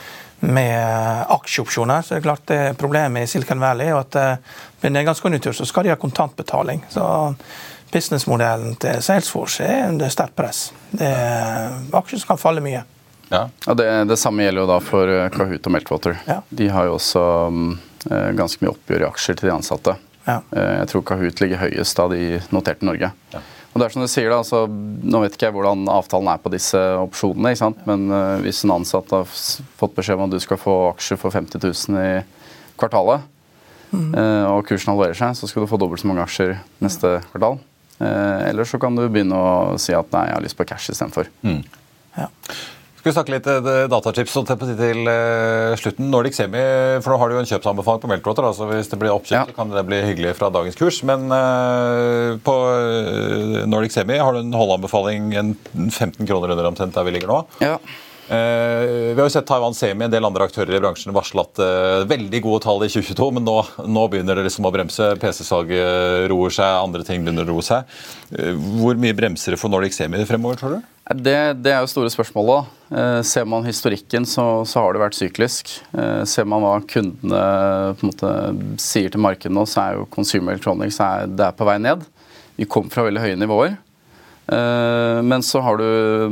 med 0.45 1.27
aksjeopsjoner. 1.33 2.05
Så 2.05 2.15
er 2.15 2.21
det 2.21 2.23
er 2.23 2.29
klart 2.29 2.47
det 2.53 2.63
problemet 2.79 3.25
i 3.25 3.33
Silicon 3.33 3.63
Valley 3.63 3.89
er 3.91 3.99
at 3.99 4.19
ved 4.83 4.91
en 4.91 4.99
nedgangskonjunktur 4.99 5.57
så 5.57 5.67
skal 5.67 5.89
de 5.89 5.95
ha 5.95 5.99
kontantbetaling. 5.99 6.85
Så 6.93 7.05
businessmodellen 7.93 8.77
til 8.81 9.03
Salesforce 9.05 9.65
er 9.65 9.89
under 9.89 10.13
sterkt 10.13 10.37
press. 10.37 10.67
Det 10.93 11.09
er 11.09 11.81
aksjer 11.97 12.23
som 12.23 12.35
kan 12.35 12.45
falle 12.45 12.65
mye. 12.65 12.85
Ja. 13.33 13.47
ja 13.67 13.75
det, 13.79 13.89
det, 14.13 14.21
samme 14.21 14.45
gjelder 14.45 14.67
jo 14.67 14.69
da 14.69 14.79
for 14.85 15.09
eh, 15.09 15.29
Kahoot 15.33 15.67
og 15.69 15.73
Meltwater. 15.73 16.19
Ja. 16.29 16.43
De 16.53 16.69
har 16.69 16.89
jo 16.89 16.99
også 16.99 17.23
um, 17.49 17.77
ganske 18.37 18.61
mye 18.63 18.75
oppgjør 18.75 19.07
i 19.07 19.09
aksjer 19.09 19.39
til 19.41 19.49
de 19.49 19.55
ansatte. 19.55 19.97
Ja. 20.27 20.43
Eh, 20.51 20.75
jeg 20.83 20.91
tror 20.93 21.05
Kahoot 21.09 21.43
ligger 21.43 21.63
høyest 21.65 22.03
av 22.03 22.13
de 22.13 22.39
noterte 22.55 22.85
i 22.85 22.91
Norge. 22.91 23.11
Ja. 23.35 23.43
Og 23.73 23.81
det 23.81 23.87
er 23.87 23.95
som 23.95 24.05
du 24.05 24.11
sier 24.11 24.29
da, 24.29 24.43
altså, 24.43 24.67
Nå 24.69 25.23
vet 25.23 25.37
ikke 25.37 25.49
jeg 25.49 25.57
hvordan 25.57 25.87
avtalen 25.89 26.29
er 26.29 26.41
på 26.45 26.53
disse 26.53 26.81
opsjonene, 27.01 27.55
ikke 27.55 27.63
sant? 27.63 27.83
men 27.89 28.07
uh, 28.13 28.37
hvis 28.45 28.63
en 28.67 28.77
ansatt 28.77 29.13
har 29.17 29.29
fått 29.81 29.97
beskjed 29.97 30.21
om 30.21 30.27
at 30.29 30.35
du 30.35 30.41
skal 30.45 30.61
få 30.61 30.77
aksjer 30.93 31.21
for 31.21 31.35
50 31.35 31.63
000 31.65 32.03
i 32.03 32.13
kvartalet, 32.81 33.25
mm. 33.91 34.11
uh, 34.13 34.47
og 34.53 34.67
kursen 34.69 34.93
halverer 34.93 35.17
seg, 35.17 35.39
så 35.39 35.49
skal 35.49 35.65
du 35.65 35.71
få 35.71 35.81
dobbelt 35.81 36.05
så 36.05 36.11
mange 36.11 36.27
aksjer 36.27 36.59
neste 36.85 37.17
kvartal. 37.33 37.59
Uh, 37.97 38.45
eller 38.51 38.69
så 38.69 38.81
kan 38.83 38.97
du 38.99 39.07
begynne 39.07 39.39
å 39.41 39.81
si 39.81 39.97
at 39.97 40.13
nei, 40.13 40.27
jeg 40.29 40.37
har 40.37 40.45
lyst 40.45 40.61
på 40.61 40.69
cash 40.69 40.93
istedenfor. 40.93 41.33
Mm. 41.47 41.63
Ja. 42.19 42.29
Skal 43.03 43.11
vi 43.11 43.15
snakke 43.17 43.33
litt 43.35 43.47
uh, 43.51 43.89
datachips 43.91 44.37
til 44.47 45.01
uh, 45.11 45.73
slutten. 45.75 46.07
Nordic 46.07 46.37
Semi, 46.39 46.61
for 47.03 47.11
nå 47.11 47.17
har 47.19 47.33
du 47.33 47.35
jo 47.35 47.41
en 47.41 47.49
kjøpsanbefaling 47.51 48.05
på 48.05 48.11
Meltwater. 48.13 48.47
Altså 48.47 48.69
hvis 48.69 48.93
det 48.93 48.99
blir 49.01 49.11
oppkjøpt, 49.11 49.35
ja. 49.35 49.43
så 49.49 49.57
kan 49.57 49.73
det 49.75 49.83
bli 49.89 49.99
hyggelig 50.07 50.37
fra 50.39 50.53
dagens 50.55 50.79
kurs. 50.79 51.01
Men 51.11 51.27
uh, 51.35 52.39
på 52.47 52.55
Nordic 53.67 53.97
Semi 53.97 54.21
har 54.23 54.39
du 54.39 54.45
en 54.45 54.55
holdanbefaling 54.55 55.35
15 55.35 56.31
kroner 56.31 56.55
under 56.55 56.71
omtrent 56.71 56.95
der 56.95 57.11
vi 57.11 57.17
ligger 57.17 57.33
nå. 57.33 57.41
Ja. 57.65 57.75
Vi 58.33 59.19
har 59.19 59.27
jo 59.27 59.33
sett 59.35 59.45
Taiwan 59.49 59.75
Semi 59.77 60.07
en 60.07 60.13
del 60.13 60.25
andre 60.25 60.47
aktører 60.49 60.77
i 60.77 60.81
bransjen 60.81 61.13
varsle 61.13 61.45
at 61.45 61.61
veldig 62.09 62.41
gode 62.45 62.63
tall 62.65 62.81
i 62.87 62.89
2022, 62.89 63.29
men 63.37 63.45
nå, 63.45 63.57
nå 63.85 64.07
begynner 64.13 64.39
det 64.39 64.47
liksom 64.47 64.69
å 64.69 64.73
bremse. 64.73 65.11
PC-salget 65.21 66.31
roer 66.33 66.55
seg, 66.55 66.79
andre 66.79 67.05
ting 67.05 67.27
begynner 67.27 67.45
å 67.45 67.57
roe 67.57 67.67
seg. 67.67 67.93
hvor 68.81 68.97
mye 69.01 69.17
bremser 69.19 69.53
det 69.53 69.61
for 69.61 69.73
Nordic 69.73 69.97
Semi 69.97 70.25
fremover, 70.29 70.61
tror 70.61 70.79
du? 70.79 70.93
Det, 71.11 71.55
det, 71.59 71.73
er 71.73 71.81
jo 71.83 71.91
store 71.91 72.11
spørsmålet. 72.15 72.69
da. 72.89 73.23
ser 73.27 73.45
man 73.45 73.67
historikken, 73.67 74.27
så, 74.27 74.65
så, 74.65 74.81
har 74.81 74.95
det 74.95 75.03
vært 75.03 75.19
syklisk. 75.19 75.73
Eh, 75.99 76.23
ser 76.29 76.47
man 76.47 76.63
hva 76.63 76.77
kundene 76.87 77.97
måte 78.07 78.33
sier 78.81 79.11
til 79.11 79.25
markedet 79.25 79.55
nå, 79.55 79.67
så 79.67 79.83
er 79.83 79.99
jo 79.99 80.09
Consumer 80.15 80.55
Electronics 80.55 81.01
er, 81.03 81.27
det 81.27 81.49
er 81.49 81.57
på 81.59 81.67
vei 81.67 81.79
ned. 81.83 82.07
Vi 82.57 82.69
kom 82.71 82.91
fra 82.93 83.07
veldig 83.09 83.25
høye 83.25 83.41
nivåer. 83.41 83.75
Eh, 84.53 85.23
men 85.23 85.43
så 85.43 85.61
har 85.61 85.79
du 85.79 86.29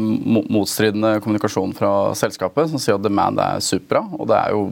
motstridende 0.50 1.20
kommunikasjon 1.24 1.72
fra 1.76 1.92
selskapet 2.18 2.72
som 2.72 2.82
sier 2.82 2.98
at 2.98 3.04
demand 3.04 3.40
er 3.42 3.62
supra. 3.64 4.02
Og 4.18 4.28
det 4.30 4.36
er 4.36 4.56
jo 4.56 4.66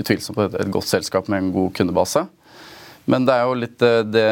utvilsomt 0.00 0.42
et, 0.44 0.60
godt 0.72 0.90
selskap 0.90 1.30
med 1.30 1.44
en 1.44 1.52
god 1.54 1.72
kundebase. 1.78 2.26
Men 3.10 3.24
det 3.26 3.34
er 3.34 3.46
jo 3.48 3.58
litt 3.58 3.84
eh, 3.86 4.02
det 4.06 4.26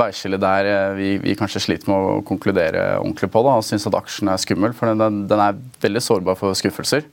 veiskillet 0.00 0.42
der 0.42 0.70
eh, 0.70 0.94
vi, 0.98 1.10
vi, 1.22 1.36
kanskje 1.38 1.64
sliter 1.66 1.92
med 1.92 1.98
å 2.14 2.22
konkludere 2.26 2.86
ordentlig 3.00 3.30
på. 3.34 3.44
da, 3.44 3.58
Og 3.58 3.66
syns 3.66 3.86
at 3.90 3.98
aksjen 3.98 4.32
er 4.32 4.40
skummel, 4.42 4.76
for 4.76 4.92
den, 4.92 5.26
den, 5.30 5.44
er 5.44 5.60
veldig 5.82 6.04
sårbar 6.04 6.38
for 6.40 6.56
skuffelser. 6.58 7.04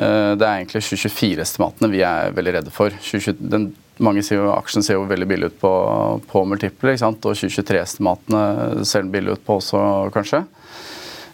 Det 0.00 0.46
er 0.46 0.62
egentlig 0.62 0.80
2024-estimatene 0.86 1.88
vi 1.92 1.98
er 2.06 2.30
veldig 2.32 2.52
redde 2.54 2.70
for. 2.72 2.94
20, 3.04 3.34
den, 3.52 3.66
mange 4.02 4.24
sier 4.26 4.40
jo 4.40 4.50
Aksjen 4.54 4.84
ser 4.84 4.98
jo 4.98 5.06
veldig 5.10 5.28
billig 5.30 5.52
ut 5.52 5.60
på, 5.60 5.72
på 6.30 6.44
multiple, 6.48 6.94
ikke 6.94 7.04
sant? 7.04 7.24
og 7.28 7.38
2023-estimatene 7.38 8.84
ser 8.88 9.04
den 9.04 9.12
billig 9.14 9.36
ut 9.36 9.46
på 9.46 9.58
også, 9.60 9.80
kanskje. 10.14 10.44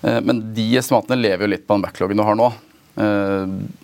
Men 0.03 0.43
de 0.55 0.67
estimatene 0.79 1.19
lever 1.19 1.47
jo 1.47 1.53
litt 1.55 1.65
på 1.67 1.75
den 1.75 1.83
backloggen 1.87 2.21
du 2.21 2.25
har 2.27 2.37
nå. 2.39 2.51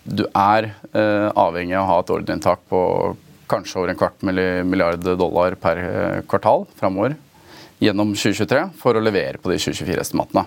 Du 0.05 0.23
er 0.29 0.69
avhengig 0.93 1.75
av 1.75 1.83
å 1.83 1.89
ha 1.89 1.97
et 2.03 2.13
ordreinntak 2.13 2.61
på 2.69 2.83
kanskje 3.53 3.79
over 3.79 3.91
en 3.91 3.99
kvart 3.99 4.21
milliard 4.21 5.03
dollar 5.03 5.55
per 5.55 5.77
eh, 5.77 6.21
kvartal 6.29 6.65
framover 6.79 7.15
gjennom 7.83 8.13
2023 8.15 8.65
for 8.79 8.95
å 8.95 9.03
levere 9.03 9.41
på 9.41 9.51
de 9.51 9.59
2024-estimatene. 9.59 10.45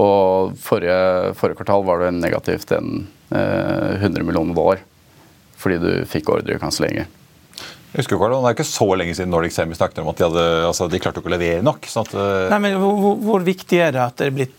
Og 0.00 0.56
forrige, 0.60 1.34
forrige, 1.38 1.60
kvartal 1.60 1.84
var 1.86 2.04
det 2.04 2.12
negativt 2.18 2.72
en 2.74 3.06
eh, 3.30 4.02
100 4.02 4.26
millioner 4.26 4.56
dollar 4.56 4.84
fordi 5.60 5.76
du 5.82 5.90
fikk 6.08 6.30
ordrekanselleringer. 6.32 7.08
Jeg 7.90 8.04
husker 8.04 8.16
ikke, 8.16 8.30
Det 8.30 8.46
er 8.46 8.54
ikke 8.54 8.68
så 8.68 8.86
lenge 8.94 9.14
siden 9.18 9.32
Nordic 9.34 9.54
Semi 9.56 9.74
snakket 9.74 9.98
om 10.04 10.12
at 10.12 10.20
de, 10.20 10.28
hadde, 10.28 10.46
altså, 10.68 10.86
de 10.86 11.00
klarte 11.02 11.18
ikke 11.18 11.30
å 11.32 11.34
levere 11.34 11.66
nok. 11.66 11.88
Sånn 11.90 12.06
at, 12.06 12.14
uh... 12.14 12.46
Nei, 12.52 12.60
men 12.62 12.78
hvor, 12.78 13.16
hvor, 13.18 13.42
viktig 13.46 13.80
er 13.82 13.96
det 13.96 14.02
at 14.04 14.22
det 14.22 14.28
blir, 14.36 14.52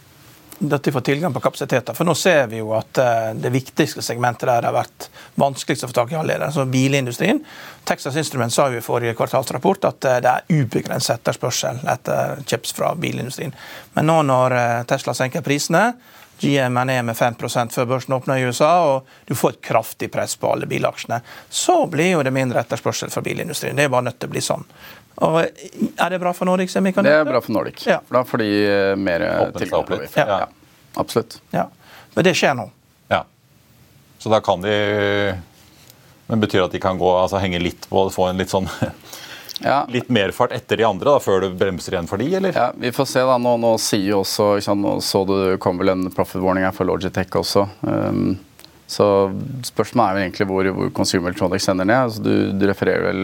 at 0.67 0.83
de 0.83 0.91
får 0.91 1.05
tilgang 1.07 1.31
på 1.31 1.43
kapasiteter. 1.45 1.95
For 1.95 2.07
nå 2.07 2.15
ser 2.19 2.49
vi 2.51 2.59
jo 2.59 2.73
at 2.75 2.99
uh, 2.99 3.31
det 3.39 3.53
viktigste 3.55 4.03
segmentet 4.03 4.49
der 4.51 4.67
har 4.67 4.75
vært 4.75 5.07
vanskeligst 5.39 5.87
å 5.87 5.91
få 5.93 5.95
tak 6.01 6.11
i 6.11 6.19
allerede, 6.19 6.51
altså 6.51 6.67
bilindustrien. 6.67 7.39
Texas 7.87 8.19
Instruments 8.19 8.59
sa 8.59 8.67
jo 8.67 8.81
i 8.81 8.83
forrige 8.83 9.15
kvartalsrapport 9.15 9.87
at 9.93 10.09
uh, 10.11 10.19
det 10.19 10.35
er 10.35 10.63
ubegrenset 10.65 11.21
etterspørsel 11.21 11.85
etter 11.95 12.43
chips 12.43 12.75
fra 12.75 12.91
bilindustrien. 12.99 13.55
Men 13.95 14.11
nå 14.11 14.21
når 14.27 14.59
Tesla 14.91 15.15
senker 15.15 15.47
prisene, 15.47 15.93
GM 16.41 16.77
er 16.81 16.87
ned 16.89 17.05
med 17.05 17.17
5 17.17 17.35
før 17.71 17.85
børsen 17.85 18.15
åpner 18.15 18.41
i 18.41 18.47
USA, 18.49 18.71
og 18.95 19.09
du 19.29 19.35
får 19.37 19.55
et 19.55 19.61
kraftig 19.61 20.09
press 20.11 20.35
på 20.35 20.49
alle 20.51 20.65
bilaksjene, 20.65 21.21
så 21.49 21.85
blir 21.87 22.15
jo 22.15 22.23
det 22.25 22.33
mindre 22.33 22.63
etterspørsel 22.63 23.13
fra 23.13 23.21
bilindustrien. 23.21 23.75
Det 23.77 23.85
er 23.85 23.93
bare 23.93 24.09
nødt 24.09 24.19
til 24.19 24.31
å 24.31 24.33
bli 24.33 24.41
sånn. 24.41 24.65
Og 25.21 25.37
Er 25.41 26.09
det 26.09 26.19
bra 26.19 26.33
for 26.33 26.49
Nordic? 26.49 26.73
Det 26.73 27.13
er 27.13 27.25
bra 27.27 27.41
for 27.41 27.53
Nordic. 27.53 27.85
Ja. 27.85 27.99
For 28.07 28.17
da 28.17 28.23
får 28.25 28.41
de 28.41 28.49
eh, 28.65 28.95
mer 28.97 29.25
tilgang 29.57 29.85
på 29.85 30.01
Ja. 30.15 30.25
ja. 30.39 30.47
Absolutt. 30.95 31.41
Ja. 31.51 31.67
Men 32.15 32.25
det 32.25 32.33
skjer 32.35 32.55
nå. 32.57 32.71
Ja. 33.11 33.23
Så 34.19 34.29
da 34.29 34.41
kan 34.41 34.61
de 34.61 35.37
Men 36.27 36.39
betyr 36.39 36.61
det 36.61 36.65
at 36.65 36.71
de 36.71 36.79
kan 36.79 36.97
gå, 36.97 37.09
altså 37.17 37.41
henge 37.43 37.59
litt 37.59 37.89
på 37.89 38.05
få 38.09 38.29
en 38.29 38.37
litt 38.39 38.49
sånn 38.49 38.69
ja. 39.63 39.79
litt 39.91 40.09
mer 40.13 40.33
fart 40.35 40.53
etter 40.55 40.81
de 40.81 40.85
andre 40.87 41.13
da, 41.15 41.21
før 41.23 41.45
du 41.45 41.49
bremser 41.57 41.95
igjen 41.95 42.09
for 42.09 42.21
de, 42.21 42.29
eller? 42.39 42.55
Ja, 42.55 42.69
Vi 42.77 42.91
får 42.95 43.09
se. 43.13 43.25
da, 43.27 43.37
Nå, 43.41 43.55
nå 43.61 43.73
sier 43.81 44.07
jo 44.11 44.21
også 44.25 44.53
sant, 44.63 44.81
nå 44.83 44.97
så 45.05 45.23
du 45.27 45.35
kom 45.61 45.81
vel 45.81 45.93
en 45.95 46.07
profit 46.13 46.41
warning 46.43 46.67
her 46.67 46.75
for 46.75 46.89
Logitech 46.89 47.35
også. 47.41 47.67
Um, 47.81 48.37
så 48.91 49.05
spørsmålet 49.63 50.09
er 50.09 50.17
vel 50.17 50.25
egentlig 50.25 50.47
hvor, 50.49 50.71
hvor 50.75 50.89
Consumer 50.95 51.31
Electronics 51.31 51.69
sender 51.69 51.87
ned. 51.87 52.09
Altså, 52.09 52.23
du, 52.25 52.33
du 52.51 52.65
refererer 52.67 53.05
vel 53.07 53.21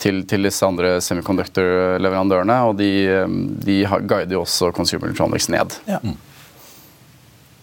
til, 0.00 0.22
til 0.30 0.46
disse 0.46 0.64
andre 0.64 0.96
semiconductor-leverandørene, 1.04 2.56
og 2.70 2.78
de, 2.78 2.90
de 3.66 3.82
guider 3.84 4.36
jo 4.38 4.44
også 4.46 4.70
Consumer 4.76 5.10
Electronics 5.10 5.50
ned. 5.52 5.76
Ja. 5.90 5.98
Mm. 6.04 6.16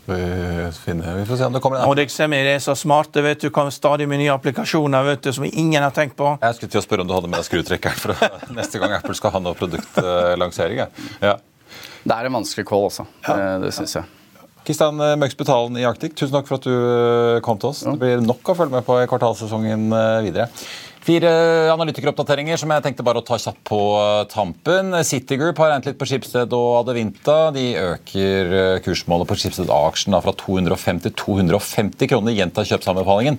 Vi, 0.05 0.71
finner, 0.83 1.15
vi 1.17 1.25
får 1.25 1.39
se 1.39 1.45
om 1.47 1.53
det 1.55 1.61
kommer 1.63 1.79
en 1.81 1.87
Nordic 1.89 2.11
Semi 2.13 2.37
er 2.37 2.59
så 2.61 2.75
smarte, 2.77 3.23
vet 3.25 3.41
du, 3.41 3.49
kan 3.53 3.71
stadig 3.73 4.05
med 4.09 4.21
nye 4.21 4.33
applikasjoner 4.35 5.07
vet 5.07 5.23
du, 5.25 5.31
som 5.33 5.47
ingen 5.47 5.81
har 5.81 5.93
tenkt 5.95 6.13
på. 6.19 6.35
Jeg 6.43 6.57
skulle 6.59 6.75
til 6.75 6.81
å 6.81 6.85
spørre 6.85 7.05
om 7.05 7.09
du 7.09 7.15
hadde 7.15 7.31
med 7.31 7.41
deg 7.41 7.47
skrutrekkeren 7.47 8.03
for 8.03 8.35
neste 8.59 8.81
gang 8.81 8.93
Apple 8.99 9.17
skal 9.17 9.33
ha 9.33 9.41
noe 9.41 9.57
produktlansering. 9.57 10.83
Ja. 11.23 11.39
Det 12.05 12.19
er 12.19 12.29
en 12.29 12.37
vanskelig 12.37 12.67
call 12.69 12.85
også. 12.91 13.07
Ja. 13.25 13.33
Det, 13.33 13.49
det 13.65 13.73
syns 13.79 13.97
jeg. 13.97 14.05
Kristian 14.65 14.97
Møgs 14.97 15.37
Betalen 15.37 15.77
i 15.77 15.85
Arctic, 15.85 16.15
tusen 16.17 16.33
takk 16.33 16.47
for 16.49 16.57
at 16.57 16.65
du 16.65 16.73
eh, 16.73 17.41
kom 17.45 17.57
til 17.61 17.69
oss. 17.69 17.83
Det 17.85 17.99
blir 18.01 18.21
nok 18.25 18.49
å 18.49 18.55
følge 18.57 18.73
med 18.73 18.85
på 18.85 18.97
i 18.97 19.09
kvartalssesongen 19.09 19.89
eh, 19.93 20.21
videre. 20.25 20.47
Fire 21.05 21.29
analytikeroppdateringer 21.69 22.57
som 22.57 22.71
jeg 22.73 22.81
tenkte 22.81 23.03
bare 23.05 23.21
å 23.21 23.25
ta 23.25 23.37
kjapt 23.37 23.59
på 23.69 23.77
tampen. 24.31 24.87
Citigroup 25.05 25.59
har 25.61 25.69
regnet 25.69 25.91
litt 25.91 25.99
på 25.99 26.07
Schibsted 26.09 26.53
og 26.57 26.79
Adevinta. 26.79 27.51
De 27.53 27.65
øker 27.77 28.55
eh, 28.57 28.77
kursmålet 28.81 29.29
på 29.29 29.37
Schibsted-aksjen 29.37 30.17
fra 30.25 30.33
205 30.33 31.01
til 31.03 31.13
250 31.13 32.09
kroner. 32.09 32.33
Gjentar 32.33 32.65
kjøpsanbefalingen. 32.65 33.37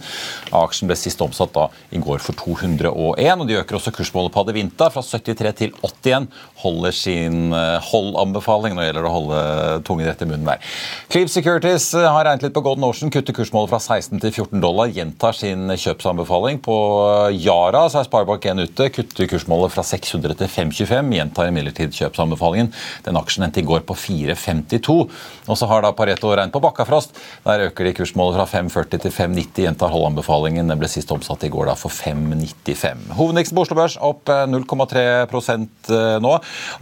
Aksjen 0.54 0.86
ble 0.86 0.98
sist 1.00 1.24
omsatt 1.26 1.56
da 1.56 1.64
i 1.90 1.98
går 1.98 2.22
for 2.22 2.38
201. 2.38 2.86
og 2.94 3.50
De 3.50 3.58
øker 3.58 3.80
også 3.80 3.94
kursmålet 3.98 4.36
på 4.36 4.46
Adevinta 4.46 4.86
fra 4.94 5.02
73 5.02 5.54
til 5.64 5.74
81. 5.82 6.30
Holder 6.62 6.94
sin 6.94 7.50
eh, 7.50 7.80
hold-anbefaling. 7.88 8.78
Nå 8.78 8.86
gjelder 8.86 9.08
det 9.08 9.10
å 9.10 9.16
holde 9.16 9.42
tungen 9.90 10.06
rett 10.06 10.22
i 10.22 10.30
munnen 10.30 10.46
der. 10.52 10.62
Cleve 11.10 11.34
Securities 11.34 11.90
eh, 11.98 12.06
har 12.06 12.30
regnet 12.30 12.46
litt 12.46 12.54
på 12.54 12.62
Golden 12.68 12.86
Ocean. 12.86 13.10
Kutter 13.10 13.34
kursmålet 13.34 13.74
fra 13.74 13.82
16 13.82 14.22
til 14.22 14.30
14 14.30 14.62
dollar. 14.62 14.94
Gjentar 14.94 15.34
sin 15.34 15.66
kjøpsanbefaling 15.74 16.62
på 16.62 16.78
ja 17.34 17.55
Yara 17.56 17.86
så 17.90 18.00
er 18.00 18.08
Sparebank1 18.08 18.60
ute, 18.66 18.88
kutter 18.92 19.28
kursmålet 19.30 19.72
fra 19.72 19.84
600 19.86 20.36
til 20.40 20.50
525. 20.50 21.12
Gjentar 21.16 21.48
imidlertid 21.50 21.94
kjøpsanbefalingen. 21.96 22.68
Den 23.06 23.18
aksjen 23.18 23.46
endte 23.46 23.62
i 23.62 23.66
går 23.66 23.84
på 23.88 23.96
4,52. 23.96 24.96
Og 25.46 25.58
så 25.58 25.68
har 25.70 25.84
da 25.84 25.92
Pareto 25.96 26.32
regnet 26.32 26.54
på 26.54 26.60
Bakkafrost. 26.64 27.16
Der 27.46 27.68
øker 27.68 27.88
de 27.88 27.94
kursmålet 27.96 28.36
fra 28.38 28.46
540 28.50 29.02
til 29.06 29.14
590. 29.14 29.62
Gjentar 29.66 29.94
holdanbefalingen. 29.94 30.68
Den 30.68 30.80
ble 30.80 30.90
sist 30.90 31.12
omsatt 31.14 31.46
i 31.46 31.52
går 31.52 31.70
da 31.70 31.76
for 31.78 31.94
595. 31.94 33.06
Hovedindeksen 33.16 33.56
på 33.56 33.64
Oslo 33.64 33.78
Børs 33.78 33.96
opp 34.04 34.28
0,3 34.28 35.00
eh, 35.00 35.56
eh, 35.96 36.16
nå. 36.22 36.34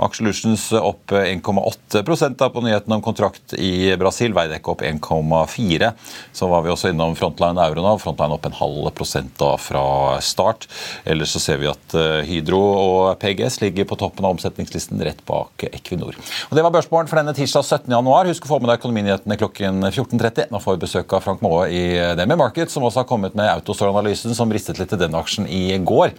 Aksjelutions 0.08 0.70
opp 0.80 1.14
1,8 1.20 2.34
da 2.34 2.50
på 2.50 2.64
nyheten 2.64 2.96
om 2.96 3.04
kontrakt 3.04 3.54
i 3.58 3.94
Brasil. 4.00 4.34
Veidekke 4.36 4.74
opp 4.74 4.82
1,4. 4.82 5.92
Så 6.34 6.50
var 6.50 6.64
vi 6.64 6.72
også 6.74 6.90
innom 6.90 7.14
Frontline 7.18 7.62
Euronav. 7.68 8.02
Frontline 8.02 8.38
opp 8.38 8.48
en 8.48 8.58
halv 8.58 8.90
prosent 8.96 9.36
da 9.40 9.54
fra 9.60 9.84
start. 10.24 10.63
Ellers 11.08 11.34
så 11.34 11.42
ser 11.42 11.60
vi 11.62 11.70
at 11.70 11.96
Hydro 12.28 12.60
og 12.60 13.18
PGS 13.22 13.60
ligger 13.62 13.88
på 13.88 13.98
toppen 14.00 14.24
av 14.24 14.34
omsetningslisten 14.36 15.02
rett 15.04 15.20
bak 15.28 15.66
Equinor. 15.70 16.16
Og 16.50 16.56
Det 16.56 16.64
var 16.64 16.74
børsmålen 16.74 17.10
for 17.10 17.20
denne 17.20 17.34
tirsdag 17.36 17.66
17.1. 17.86 18.30
Husk 18.30 18.46
å 18.46 18.52
få 18.54 18.60
med 18.62 18.70
deg 18.70 18.80
økonominyhetene 18.80 19.38
klokken 19.40 19.88
14.30. 19.90 20.50
Nå 20.52 20.60
får 20.62 20.76
vi 20.76 20.84
besøk 20.86 21.16
av 21.16 21.24
Frank 21.24 21.44
Maae 21.44 21.70
i 21.72 21.84
Demi 22.18 22.38
Market, 22.40 22.72
som 22.72 22.86
også 22.86 23.02
har 23.02 23.08
kommet 23.10 23.36
med 23.38 23.50
Autostore-analysen 23.50 24.36
som 24.36 24.52
ristet 24.54 24.80
litt 24.80 24.92
til 24.92 25.00
den 25.00 25.16
aksjen 25.18 25.48
i 25.48 25.66
går. 25.78 26.14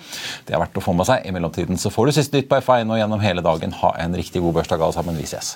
Det 0.48 0.56
er 0.56 0.62
verdt 0.64 0.80
å 0.80 0.84
få 0.84 0.96
med 0.98 1.10
seg. 1.10 1.26
I 1.26 1.36
mellomtiden 1.36 1.82
så 1.82 1.94
får 1.94 2.10
du 2.10 2.18
siste 2.20 2.40
nytt 2.40 2.52
på 2.52 2.60
F1 2.62 2.92
og 2.92 3.02
gjennom 3.02 3.24
hele 3.24 3.46
dagen. 3.46 3.76
Ha 3.84 3.96
en 4.06 4.18
riktig 4.18 4.44
god 4.46 4.62
børsdag 4.62 4.84
alle 4.84 4.98
sammen. 4.98 5.18
Vi 5.20 5.30
ses. 5.30 5.56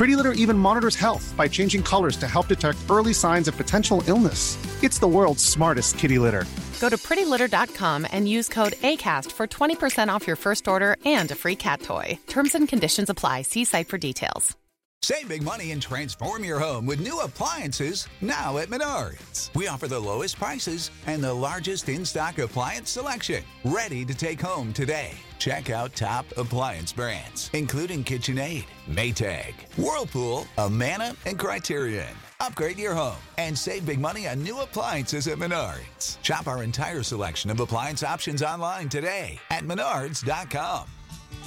Pretty 0.00 0.16
Litter 0.16 0.32
even 0.32 0.56
monitors 0.56 0.96
health 0.96 1.34
by 1.36 1.46
changing 1.46 1.82
colors 1.82 2.16
to 2.16 2.26
help 2.26 2.48
detect 2.48 2.78
early 2.88 3.12
signs 3.12 3.48
of 3.48 3.56
potential 3.58 4.02
illness. 4.06 4.56
It's 4.82 4.98
the 4.98 5.06
world's 5.06 5.44
smartest 5.44 5.98
kitty 5.98 6.18
litter. 6.18 6.46
Go 6.80 6.88
to 6.88 6.96
prettylitter.com 6.96 8.06
and 8.10 8.26
use 8.26 8.48
code 8.48 8.72
ACAST 8.80 9.30
for 9.30 9.46
20% 9.46 10.08
off 10.08 10.26
your 10.26 10.36
first 10.36 10.66
order 10.66 10.96
and 11.04 11.30
a 11.30 11.34
free 11.34 11.54
cat 11.54 11.82
toy. 11.82 12.18
Terms 12.28 12.54
and 12.54 12.66
conditions 12.66 13.10
apply. 13.10 13.42
See 13.42 13.66
site 13.66 13.88
for 13.88 13.98
details. 13.98 14.56
Save 15.02 15.28
big 15.28 15.42
money 15.42 15.70
and 15.70 15.82
transform 15.82 16.44
your 16.44 16.58
home 16.58 16.86
with 16.86 17.00
new 17.00 17.20
appliances 17.20 18.08
now 18.22 18.56
at 18.56 18.68
Menards. 18.68 19.54
We 19.54 19.68
offer 19.68 19.86
the 19.86 20.00
lowest 20.00 20.38
prices 20.38 20.90
and 21.06 21.22
the 21.22 21.34
largest 21.34 21.90
in 21.90 22.06
stock 22.06 22.38
appliance 22.38 22.88
selection. 22.88 23.44
Ready 23.66 24.06
to 24.06 24.14
take 24.14 24.40
home 24.40 24.72
today. 24.72 25.12
Check 25.40 25.70
out 25.70 25.96
top 25.96 26.26
appliance 26.36 26.92
brands, 26.92 27.48
including 27.54 28.04
KitchenAid, 28.04 28.66
Maytag, 28.86 29.54
Whirlpool, 29.78 30.46
Amana, 30.58 31.16
and 31.24 31.38
Criterion. 31.38 32.14
Upgrade 32.40 32.78
your 32.78 32.94
home 32.94 33.16
and 33.38 33.58
save 33.58 33.86
big 33.86 33.98
money 33.98 34.28
on 34.28 34.42
new 34.42 34.60
appliances 34.60 35.26
at 35.28 35.38
Menards. 35.38 36.22
Shop 36.22 36.46
our 36.46 36.62
entire 36.62 37.02
selection 37.02 37.50
of 37.50 37.58
appliance 37.58 38.02
options 38.02 38.42
online 38.42 38.90
today 38.90 39.40
at 39.48 39.64
menards.com. 39.64 40.86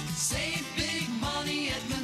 Save 0.08 0.66
big 0.76 1.08
money 1.20 1.68
at 1.68 1.74
Menards. 1.76 2.03